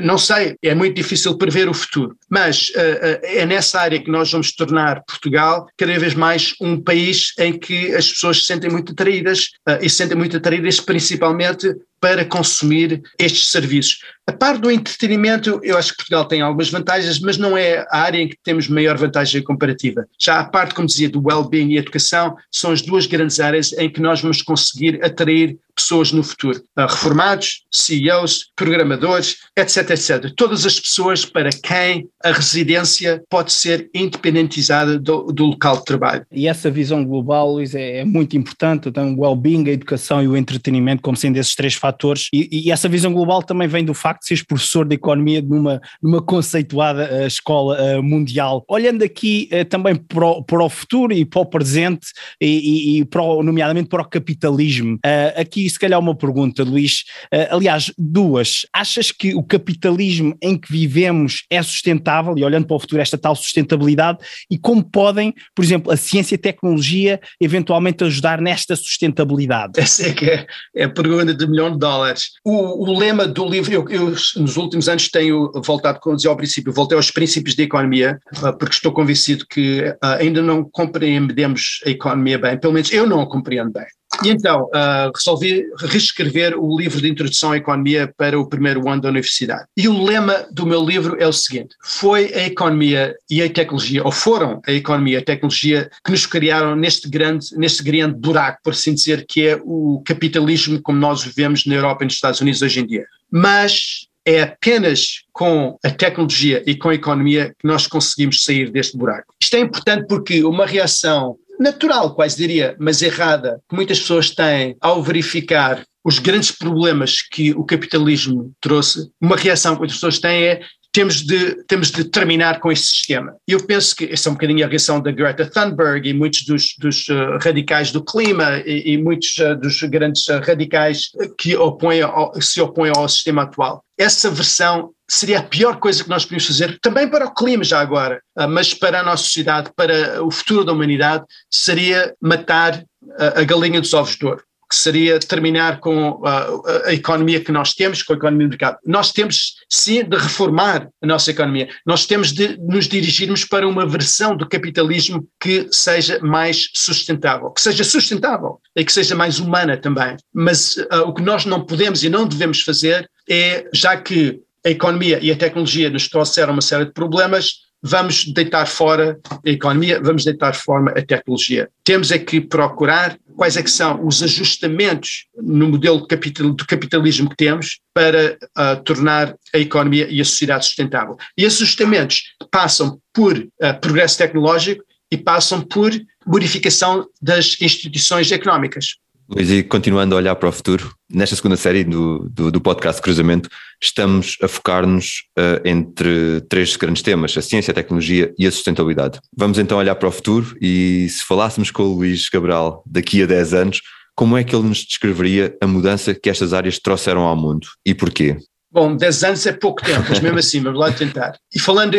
não 0.00 0.16
sei, 0.16 0.56
é 0.62 0.74
muito 0.74 0.94
difícil 0.94 1.36
prever 1.36 1.68
o 1.68 1.74
futuro, 1.74 2.16
mas 2.30 2.72
é 2.74 3.44
nessa 3.44 3.80
área 3.80 4.00
que 4.00 4.10
nós 4.10 4.30
vamos 4.30 4.52
tornar 4.52 5.02
Portugal 5.06 5.66
cada 5.76 5.98
vez 5.98 6.14
mais 6.14 6.54
um 6.60 6.80
país 6.80 7.32
em 7.38 7.58
que 7.58 7.94
as 7.94 8.10
pessoas 8.10 8.40
se 8.40 8.46
sentem 8.46 8.70
muito 8.70 8.92
atraídas 8.92 9.50
e 9.80 9.88
se 9.88 9.96
sentem 9.96 10.16
muito 10.16 10.36
atraídas 10.36 10.80
principalmente 10.80 11.74
para 12.00 12.24
consumir 12.24 13.02
estes 13.18 13.50
serviços. 13.50 13.98
A 14.28 14.32
par 14.32 14.58
do 14.58 14.72
entretenimento, 14.72 15.60
eu 15.62 15.78
acho 15.78 15.92
que 15.92 15.98
Portugal 15.98 16.24
tem 16.24 16.40
algumas 16.40 16.68
vantagens, 16.68 17.20
mas 17.20 17.38
não 17.38 17.56
é 17.56 17.86
a 17.92 18.00
área 18.00 18.18
em 18.18 18.28
que 18.28 18.36
temos 18.42 18.68
maior 18.68 18.98
vantagem 18.98 19.40
comparativa. 19.40 20.04
Já 20.18 20.40
a 20.40 20.44
parte, 20.44 20.74
como 20.74 20.88
dizia, 20.88 21.08
do 21.08 21.22
well-being 21.24 21.70
e 21.70 21.78
educação, 21.78 22.36
são 22.50 22.72
as 22.72 22.82
duas 22.82 23.06
grandes 23.06 23.38
áreas 23.38 23.72
em 23.74 23.88
que 23.88 24.00
nós 24.00 24.20
vamos 24.20 24.42
conseguir 24.42 25.04
atrair 25.04 25.56
pessoas 25.76 26.10
no 26.10 26.22
futuro. 26.22 26.62
Ah, 26.74 26.86
reformados, 26.86 27.62
CEOs, 27.70 28.50
programadores, 28.56 29.36
etc, 29.56 29.90
etc. 29.90 30.32
Todas 30.34 30.64
as 30.64 30.80
pessoas 30.80 31.24
para 31.24 31.50
quem 31.50 32.08
a 32.24 32.32
residência 32.32 33.22
pode 33.28 33.52
ser 33.52 33.88
independentizada 33.94 34.98
do, 34.98 35.24
do 35.24 35.46
local 35.46 35.76
de 35.78 35.84
trabalho. 35.84 36.26
E 36.32 36.48
essa 36.48 36.70
visão 36.70 37.04
global, 37.04 37.52
Luís, 37.52 37.74
é, 37.74 37.98
é 37.98 38.04
muito 38.04 38.36
importante. 38.36 38.88
Então, 38.88 39.14
o 39.14 39.20
well-being, 39.20 39.68
a 39.68 39.72
educação 39.72 40.22
e 40.22 40.28
o 40.28 40.36
entretenimento 40.36 41.02
como 41.02 41.16
sendo 41.16 41.36
esses 41.36 41.54
três 41.54 41.74
fatores. 41.74 42.28
E, 42.32 42.48
e, 42.66 42.70
essa 42.70 42.88
visão 42.88 43.12
global 43.12 43.42
também 43.42 43.68
vem 43.68 43.84
do 43.84 43.94
facto 43.94 44.22
de 44.22 44.28
seres 44.28 44.42
professor 44.42 44.86
de 44.86 44.94
economia 44.94 45.42
numa, 45.42 45.80
numa 46.02 46.22
conceituada 46.22 47.22
uh, 47.22 47.26
escola 47.26 47.76
uh, 47.98 48.02
mundial. 48.02 48.64
Olhando 48.68 49.02
aqui 49.02 49.48
uh, 49.52 49.64
também 49.64 49.94
para 49.94 50.26
o, 50.26 50.42
para 50.42 50.64
o, 50.64 50.68
futuro 50.68 51.12
e 51.12 51.24
para 51.24 51.40
o 51.40 51.46
presente, 51.46 52.08
e, 52.40 52.46
e, 52.46 52.98
e 53.00 53.04
para 53.04 53.22
o, 53.22 53.42
nomeadamente 53.42 53.88
para 53.88 54.02
o 54.02 54.08
capitalismo, 54.08 54.98
aqui 55.36 55.65
se 55.70 55.78
calhar 55.78 55.98
uma 55.98 56.14
pergunta, 56.14 56.62
Luís. 56.62 57.04
Uh, 57.32 57.54
aliás, 57.54 57.92
duas. 57.98 58.66
Achas 58.72 59.10
que 59.10 59.34
o 59.34 59.42
capitalismo 59.42 60.36
em 60.42 60.56
que 60.58 60.70
vivemos 60.70 61.44
é 61.50 61.62
sustentável, 61.62 62.36
e 62.36 62.44
olhando 62.44 62.66
para 62.66 62.76
o 62.76 62.80
futuro, 62.80 63.00
esta 63.00 63.18
tal 63.18 63.34
sustentabilidade, 63.34 64.18
e 64.50 64.58
como 64.58 64.82
podem, 64.82 65.34
por 65.54 65.64
exemplo, 65.64 65.92
a 65.92 65.96
ciência 65.96 66.34
e 66.34 66.38
a 66.38 66.42
tecnologia 66.42 67.20
eventualmente 67.40 68.04
ajudar 68.04 68.40
nesta 68.40 68.76
sustentabilidade? 68.76 69.80
Essa 69.80 70.08
é 70.08 70.12
que 70.12 70.26
é, 70.26 70.46
é 70.74 70.84
a 70.84 70.88
pergunta 70.88 71.34
de 71.34 71.46
milhão 71.46 71.72
de 71.72 71.78
dólares. 71.78 72.30
O, 72.44 72.90
o 72.90 72.98
lema 72.98 73.26
do 73.26 73.48
livro, 73.48 73.72
eu, 73.72 73.88
eu, 73.88 74.10
nos 74.10 74.56
últimos 74.56 74.88
anos 74.88 75.08
tenho 75.08 75.50
voltado, 75.64 76.00
como 76.00 76.16
dizia 76.16 76.30
ao 76.30 76.36
princípio, 76.36 76.72
voltei 76.72 76.96
aos 76.96 77.10
princípios 77.10 77.54
da 77.54 77.62
economia, 77.62 78.18
uh, 78.42 78.56
porque 78.56 78.74
estou 78.74 78.92
convencido 78.92 79.46
que 79.48 79.82
uh, 79.82 79.96
ainda 80.18 80.42
não 80.42 80.64
compreendemos 80.64 81.80
a 81.86 81.90
economia 81.90 82.38
bem, 82.38 82.58
pelo 82.58 82.72
menos 82.72 82.92
eu 82.92 83.06
não 83.06 83.20
a 83.20 83.28
compreendo 83.28 83.72
bem. 83.72 83.86
E 84.24 84.30
então 84.30 84.64
uh, 84.64 85.10
resolvi 85.14 85.64
reescrever 85.78 86.58
o 86.58 86.76
livro 86.78 87.00
de 87.00 87.08
introdução 87.08 87.52
à 87.52 87.56
economia 87.56 88.12
para 88.16 88.38
o 88.38 88.48
primeiro 88.48 88.88
ano 88.88 89.02
da 89.02 89.08
universidade. 89.08 89.64
E 89.76 89.88
o 89.88 90.04
lema 90.04 90.46
do 90.50 90.66
meu 90.66 90.84
livro 90.84 91.16
é 91.18 91.26
o 91.26 91.32
seguinte: 91.32 91.74
foi 91.82 92.32
a 92.34 92.46
economia 92.46 93.14
e 93.30 93.42
a 93.42 93.50
tecnologia, 93.50 94.04
ou 94.04 94.12
foram 94.12 94.60
a 94.66 94.72
economia 94.72 95.18
e 95.18 95.20
a 95.20 95.24
tecnologia 95.24 95.90
que 96.04 96.10
nos 96.10 96.26
criaram 96.26 96.76
neste 96.76 97.08
grande, 97.08 97.46
neste 97.56 97.82
grande 97.82 98.16
buraco, 98.18 98.60
por 98.62 98.72
assim 98.72 98.94
dizer, 98.94 99.26
que 99.26 99.46
é 99.46 99.60
o 99.62 100.02
capitalismo 100.04 100.80
como 100.80 100.98
nós 100.98 101.22
vivemos 101.22 101.66
na 101.66 101.74
Europa 101.74 102.04
e 102.04 102.06
nos 102.06 102.14
Estados 102.14 102.40
Unidos 102.40 102.62
hoje 102.62 102.80
em 102.80 102.86
dia. 102.86 103.04
Mas 103.30 104.06
é 104.26 104.42
apenas 104.42 105.22
com 105.32 105.78
a 105.84 105.90
tecnologia 105.90 106.62
e 106.66 106.74
com 106.74 106.88
a 106.88 106.94
economia 106.94 107.54
que 107.56 107.66
nós 107.66 107.86
conseguimos 107.86 108.42
sair 108.42 108.70
deste 108.72 108.96
buraco. 108.96 109.32
Isto 109.40 109.56
é 109.56 109.60
importante 109.60 110.06
porque 110.08 110.42
uma 110.42 110.66
reação 110.66 111.36
natural, 111.58 112.14
quase 112.14 112.36
diria, 112.36 112.76
mas 112.78 113.02
errada, 113.02 113.60
que 113.68 113.74
muitas 113.74 114.00
pessoas 114.00 114.30
têm 114.30 114.76
ao 114.80 115.02
verificar 115.02 115.84
os 116.04 116.20
grandes 116.20 116.52
problemas 116.52 117.20
que 117.20 117.52
o 117.52 117.64
capitalismo 117.64 118.52
trouxe, 118.60 119.10
uma 119.20 119.36
reação 119.36 119.74
que 119.74 119.80
muitas 119.80 119.96
pessoas 119.96 120.20
têm 120.20 120.44
é 120.44 120.60
temos 120.96 121.20
de, 121.20 121.62
temos 121.64 121.90
de 121.90 122.04
terminar 122.04 122.58
com 122.58 122.72
este 122.72 122.86
sistema. 122.86 123.36
E 123.46 123.52
eu 123.52 123.62
penso 123.62 123.94
que 123.94 124.06
essa 124.06 124.30
é 124.30 124.30
um 124.30 124.34
bocadinho 124.34 124.64
a 124.64 124.68
reação 124.68 124.98
da 124.98 125.10
Greta 125.10 125.44
Thunberg 125.44 126.08
e 126.08 126.14
muitos 126.14 126.42
dos, 126.46 126.74
dos 126.78 127.06
uh, 127.08 127.36
radicais 127.38 127.92
do 127.92 128.02
clima 128.02 128.62
e, 128.64 128.94
e 128.94 128.96
muitos 128.96 129.36
uh, 129.36 129.54
dos 129.54 129.78
grandes 129.82 130.26
uh, 130.28 130.40
radicais 130.40 131.10
que 131.36 131.54
opõem 131.54 132.00
ao, 132.00 132.32
se 132.40 132.62
opõem 132.62 132.92
ao 132.96 133.06
sistema 133.10 133.42
atual. 133.42 133.84
Essa 133.98 134.30
versão 134.30 134.92
seria 135.06 135.40
a 135.40 135.42
pior 135.42 135.76
coisa 135.76 136.02
que 136.02 136.08
nós 136.08 136.24
podíamos 136.24 136.46
fazer, 136.46 136.78
também 136.80 137.06
para 137.06 137.26
o 137.26 137.34
clima 137.34 137.62
já 137.62 137.78
agora, 137.78 138.20
mas 138.48 138.72
para 138.72 139.00
a 139.00 139.02
nossa 139.02 139.22
sociedade, 139.22 139.70
para 139.76 140.22
o 140.24 140.30
futuro 140.30 140.64
da 140.64 140.72
humanidade, 140.72 141.24
seria 141.50 142.14
matar 142.20 142.82
a 143.18 143.42
galinha 143.44 143.80
dos 143.80 143.94
ovos 143.94 144.16
de 144.16 144.26
ouro 144.26 144.42
que 144.68 144.76
seria 144.76 145.18
terminar 145.20 145.78
com 145.80 146.20
a, 146.24 146.88
a, 146.88 146.94
economia 146.94 147.40
que 147.40 147.52
nós 147.52 147.72
temos, 147.72 148.02
com 148.02 148.12
a 148.12 148.16
economia 148.16 148.46
do 148.46 148.50
mercado. 148.50 148.78
Nós 148.84 149.12
temos 149.12 149.56
sim 149.68 150.02
de 150.04 150.16
reformar 150.16 150.88
a 151.00 151.06
nossa 151.06 151.30
economia, 151.30 151.68
nós 151.84 152.06
temos 152.06 152.32
de 152.32 152.58
nos 152.58 152.88
dirigirmos 152.88 153.44
para 153.44 153.66
uma 153.66 153.86
versão 153.86 154.36
do 154.36 154.48
capitalismo 154.48 155.26
que 155.40 155.68
seja 155.70 156.18
mais 156.20 156.68
sustentável, 156.74 157.50
que 157.50 157.60
seja 157.60 157.84
sustentável 157.84 158.60
e 158.74 158.84
que 158.84 158.92
seja 158.92 159.14
mais 159.14 159.38
humana 159.38 159.76
também. 159.76 160.16
Mas 160.34 160.76
uh, 160.76 161.02
o 161.06 161.14
que 161.14 161.22
nós 161.22 161.44
não 161.44 161.64
podemos 161.64 162.02
e 162.02 162.08
não 162.08 162.26
devemos 162.26 162.62
fazer 162.62 163.08
é, 163.28 163.68
já 163.72 163.96
que 163.96 164.40
a 164.64 164.70
economia 164.70 165.20
e 165.22 165.30
a 165.30 165.36
tecnologia 165.36 165.88
nos 165.88 166.08
trouxeram 166.08 166.52
uma 166.52 166.62
série 166.62 166.86
de 166.86 166.92
problemas, 166.92 167.65
vamos 167.82 168.26
deitar 168.26 168.66
fora 168.66 169.18
a 169.44 169.48
economia, 169.48 170.00
vamos 170.00 170.24
deitar 170.24 170.54
fora 170.54 170.98
a 170.98 171.02
tecnologia. 171.04 171.68
Temos 171.84 172.10
é 172.10 172.18
que 172.18 172.40
procurar 172.40 173.18
quais 173.36 173.56
é 173.56 173.62
que 173.62 173.70
são 173.70 174.04
os 174.06 174.22
ajustamentos 174.22 175.26
no 175.36 175.68
modelo 175.68 176.00
de, 176.00 176.06
capital, 176.06 176.52
de 176.52 176.64
capitalismo 176.64 177.28
que 177.30 177.36
temos 177.36 177.80
para 177.94 178.38
uh, 178.58 178.82
tornar 178.82 179.34
a 179.54 179.58
economia 179.58 180.08
e 180.10 180.20
a 180.20 180.24
sociedade 180.24 180.64
sustentável. 180.64 181.16
E 181.36 181.44
esses 181.44 181.62
ajustamentos 181.62 182.34
passam 182.50 182.98
por 183.12 183.36
uh, 183.36 183.80
progresso 183.80 184.18
tecnológico 184.18 184.82
e 185.10 185.16
passam 185.16 185.60
por 185.60 185.92
modificação 186.26 187.06
das 187.22 187.56
instituições 187.60 188.32
económicas. 188.32 188.96
Luís, 189.28 189.50
e 189.50 189.62
continuando 189.64 190.14
a 190.14 190.18
olhar 190.18 190.36
para 190.36 190.48
o 190.48 190.52
futuro, 190.52 190.94
nesta 191.10 191.34
segunda 191.34 191.56
série 191.56 191.82
do, 191.82 192.28
do, 192.28 192.52
do 192.52 192.60
podcast 192.60 193.02
Cruzamento, 193.02 193.48
estamos 193.82 194.36
a 194.40 194.46
focar-nos 194.46 195.24
uh, 195.36 195.60
entre 195.64 196.40
três 196.42 196.76
grandes 196.76 197.02
temas: 197.02 197.36
a 197.36 197.42
ciência, 197.42 197.72
a 197.72 197.74
tecnologia 197.74 198.32
e 198.38 198.46
a 198.46 198.52
sustentabilidade. 198.52 199.18
Vamos 199.36 199.58
então 199.58 199.78
olhar 199.78 199.96
para 199.96 200.08
o 200.08 200.12
futuro 200.12 200.56
e 200.60 201.08
se 201.10 201.24
falássemos 201.24 201.72
com 201.72 201.82
o 201.82 201.94
Luís 201.96 202.28
Cabral 202.28 202.84
daqui 202.86 203.20
a 203.20 203.26
10 203.26 203.54
anos, 203.54 203.80
como 204.14 204.36
é 204.36 204.44
que 204.44 204.54
ele 204.54 204.68
nos 204.68 204.84
descreveria 204.84 205.56
a 205.60 205.66
mudança 205.66 206.14
que 206.14 206.30
estas 206.30 206.52
áreas 206.52 206.78
trouxeram 206.78 207.22
ao 207.22 207.36
mundo 207.36 207.66
e 207.84 207.94
porquê? 207.94 208.36
Bom, 208.76 208.94
10 208.94 209.24
anos 209.24 209.46
é 209.46 209.52
pouco 209.54 209.82
tempo, 209.82 210.04
mas 210.06 210.20
mesmo 210.20 210.38
assim, 210.38 210.62
vamos 210.62 210.78
lá 210.78 210.92
tentar. 210.92 211.34
E 211.54 211.58
falando 211.58 211.96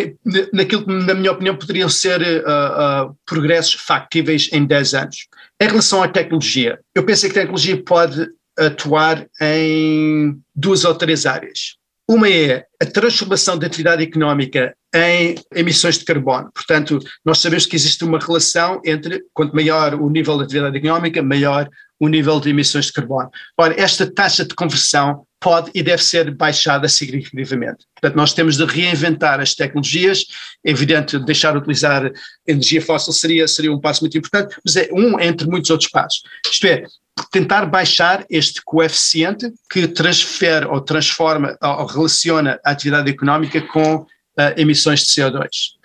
naquilo 0.53 0.85
que, 0.85 0.93
na 0.93 1.15
minha 1.15 1.31
opinião, 1.31 1.55
poderiam 1.55 1.89
ser 1.89 2.21
uh, 2.21 3.07
uh, 3.09 3.17
progressos 3.25 3.81
factíveis 3.81 4.47
em 4.53 4.63
10 4.63 4.93
anos. 4.93 5.27
Em 5.59 5.67
relação 5.67 6.03
à 6.03 6.07
tecnologia, 6.07 6.79
eu 6.93 7.03
penso 7.03 7.25
que 7.25 7.31
a 7.31 7.41
tecnologia 7.41 7.83
pode 7.83 8.29
atuar 8.55 9.25
em 9.41 10.37
duas 10.55 10.85
ou 10.85 10.93
três 10.93 11.25
áreas. 11.25 11.77
Uma 12.07 12.29
é 12.29 12.65
a 12.79 12.85
transformação 12.85 13.57
da 13.57 13.65
atividade 13.65 14.03
económica 14.03 14.75
em 14.95 15.33
emissões 15.55 15.97
de 15.97 16.05
carbono. 16.05 16.51
Portanto, 16.53 16.99
nós 17.25 17.39
sabemos 17.39 17.65
que 17.65 17.75
existe 17.75 18.03
uma 18.03 18.19
relação 18.19 18.79
entre 18.85 19.23
quanto 19.33 19.55
maior 19.55 19.95
o 19.95 20.09
nível 20.11 20.37
de 20.37 20.43
atividade 20.43 20.77
económica, 20.77 21.23
maior 21.23 21.67
o 21.99 22.07
nível 22.07 22.39
de 22.39 22.51
emissões 22.51 22.85
de 22.85 22.93
carbono. 22.93 23.31
Ora, 23.57 23.73
esta 23.77 24.05
taxa 24.05 24.45
de 24.45 24.53
conversão 24.53 25.26
pode 25.39 25.71
e 25.73 25.83
deve 25.83 26.03
ser 26.03 26.33
baixada 26.35 26.87
significativamente. 26.87 27.85
Portanto, 27.95 28.15
nós 28.15 28.33
temos 28.33 28.57
de 28.57 28.65
reinventar 28.65 29.39
as 29.39 29.53
tecnologias. 29.53 30.25
É 30.65 30.71
evidente, 30.71 31.19
deixar 31.19 31.51
de 31.51 31.59
utilizar 31.59 32.11
energia 32.45 32.81
fóssil 32.81 33.13
seria, 33.13 33.47
seria 33.47 33.71
um 33.71 33.79
passo 33.79 34.01
muito 34.01 34.17
importante, 34.17 34.55
mas 34.63 34.75
é 34.75 34.89
um 34.91 35.19
entre 35.19 35.47
muitos 35.47 35.69
outros 35.69 35.89
passos. 35.89 36.21
Isto 36.51 36.67
é, 36.67 36.85
tentar 37.31 37.65
baixar 37.65 38.25
este 38.29 38.61
coeficiente 38.63 39.51
que 39.71 39.87
transfere 39.87 40.65
ou 40.65 40.81
transforma 40.81 41.57
ou 41.61 41.85
relaciona 41.85 42.59
a 42.63 42.71
atividade 42.71 43.09
económica 43.09 43.61
com 43.61 43.95
uh, 43.97 44.07
emissões 44.55 45.01
de 45.01 45.07
CO2. 45.07 45.76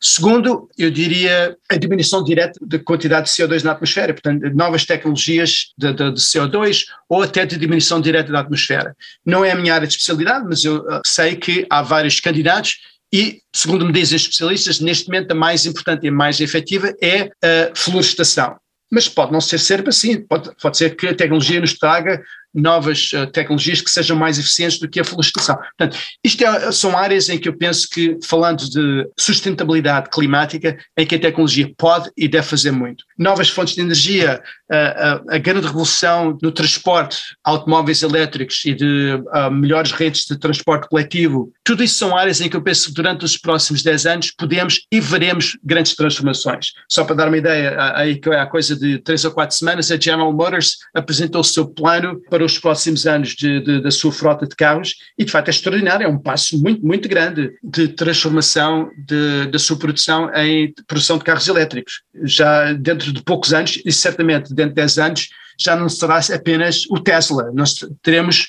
Segundo, 0.00 0.68
eu 0.78 0.90
diria 0.90 1.56
a 1.68 1.76
diminuição 1.76 2.22
direta 2.22 2.58
da 2.62 2.78
quantidade 2.78 3.26
de 3.26 3.32
CO2 3.32 3.64
na 3.64 3.72
atmosfera, 3.72 4.12
portanto, 4.12 4.48
novas 4.54 4.84
tecnologias 4.84 5.72
de, 5.76 5.92
de, 5.92 6.12
de, 6.12 6.20
CO2 6.20 6.84
ou 7.08 7.22
até 7.22 7.44
de 7.44 7.56
diminuição 7.56 8.00
direta 8.00 8.30
da 8.30 8.40
atmosfera. 8.40 8.96
Não 9.26 9.44
é 9.44 9.50
a 9.50 9.56
minha 9.56 9.74
área 9.74 9.88
de 9.88 9.94
especialidade, 9.94 10.44
mas 10.48 10.64
eu 10.64 10.78
uh, 10.78 11.00
sei 11.04 11.34
que 11.34 11.66
há 11.68 11.82
vários 11.82 12.20
candidatos 12.20 12.76
e, 13.12 13.40
segundo 13.52 13.84
me 13.84 13.92
dizem 13.92 14.16
os 14.16 14.22
especialistas, 14.22 14.80
neste 14.80 15.08
momento 15.08 15.32
a 15.32 15.34
mais 15.34 15.66
importante 15.66 16.04
e 16.04 16.08
a 16.08 16.12
mais 16.12 16.40
efetiva 16.40 16.94
é 17.02 17.30
a 17.42 17.74
florestação. 17.74 18.56
Mas 18.90 19.08
pode 19.08 19.32
não 19.32 19.40
ser 19.40 19.58
sempre 19.58 19.90
assim, 19.90 20.20
pode, 20.20 20.50
pode 20.60 20.76
ser 20.76 20.94
que 20.96 21.08
a 21.08 21.14
tecnologia 21.14 21.60
nos 21.60 21.74
traga 21.74 22.22
novas 22.54 23.10
uh, 23.12 23.26
tecnologias 23.26 23.80
que 23.80 23.90
sejam 23.90 24.16
mais 24.16 24.38
eficientes 24.38 24.78
do 24.78 24.88
que 24.88 25.00
a 25.00 25.04
florestação. 25.04 25.56
Portanto, 25.56 25.98
isto 26.24 26.44
é, 26.44 26.72
são 26.72 26.96
áreas 26.96 27.28
em 27.28 27.38
que 27.38 27.48
eu 27.48 27.56
penso 27.56 27.88
que, 27.88 28.18
falando 28.24 28.68
de 28.68 29.08
sustentabilidade 29.18 30.10
climática, 30.10 30.76
em 30.96 31.06
que 31.06 31.14
a 31.14 31.20
tecnologia 31.20 31.70
pode 31.76 32.10
e 32.16 32.26
deve 32.26 32.46
fazer 32.46 32.70
muito. 32.70 33.04
Novas 33.18 33.48
fontes 33.48 33.74
de 33.74 33.80
energia, 33.80 34.42
uh, 34.70 35.30
a 35.30 35.38
grande 35.38 35.66
revolução 35.66 36.38
no 36.42 36.50
transporte, 36.50 37.18
automóveis 37.44 38.02
elétricos 38.02 38.64
e 38.64 38.74
de 38.74 39.18
melhores 39.52 39.92
redes 39.92 40.24
de 40.24 40.38
transporte 40.38 40.88
coletivo, 40.88 41.52
tudo 41.64 41.82
isso 41.82 41.94
são 41.94 42.16
áreas 42.16 42.40
em 42.40 42.48
que 42.48 42.56
eu 42.56 42.62
penso 42.62 42.88
que 42.88 42.94
durante 42.94 43.24
os 43.24 43.36
próximos 43.36 43.82
10 43.82 44.06
anos 44.06 44.30
podemos 44.30 44.86
e 44.90 45.00
veremos 45.00 45.58
grandes 45.62 45.94
transformações. 45.94 46.72
Só 46.88 47.04
para 47.04 47.16
dar 47.16 47.28
uma 47.28 47.36
ideia, 47.36 47.76
aí 47.94 48.20
há 48.38 48.46
coisa 48.46 48.76
de 48.76 48.98
3 48.98 49.26
ou 49.26 49.32
4 49.32 49.56
semanas, 49.56 49.90
a 49.90 49.98
General 49.98 50.32
Motors 50.32 50.78
apresentou 50.94 51.40
o 51.40 51.44
seu 51.44 51.68
plano 51.68 52.20
para 52.30 52.37
os 52.44 52.58
próximos 52.58 53.06
anos 53.06 53.30
de, 53.30 53.60
de, 53.60 53.80
da 53.80 53.90
sua 53.90 54.12
frota 54.12 54.46
de 54.46 54.54
carros 54.54 54.94
e 55.18 55.24
de 55.24 55.30
facto 55.30 55.48
é 55.48 55.50
extraordinário, 55.50 56.04
é 56.04 56.08
um 56.08 56.18
passo 56.18 56.60
muito, 56.60 56.84
muito 56.84 57.08
grande 57.08 57.52
de 57.62 57.88
transformação 57.88 58.90
de, 58.96 59.46
da 59.46 59.58
sua 59.58 59.78
produção 59.78 60.30
em 60.34 60.72
produção 60.86 61.18
de 61.18 61.24
carros 61.24 61.48
elétricos. 61.48 62.02
Já 62.24 62.72
dentro 62.72 63.12
de 63.12 63.22
poucos 63.22 63.52
anos, 63.52 63.80
e 63.84 63.92
certamente 63.92 64.54
dentro 64.54 64.70
de 64.70 64.76
10 64.76 64.98
anos, 64.98 65.28
já 65.60 65.74
não 65.74 65.88
será 65.88 66.20
apenas 66.32 66.84
o 66.88 67.00
Tesla, 67.00 67.50
nós 67.52 67.74
teremos 68.02 68.48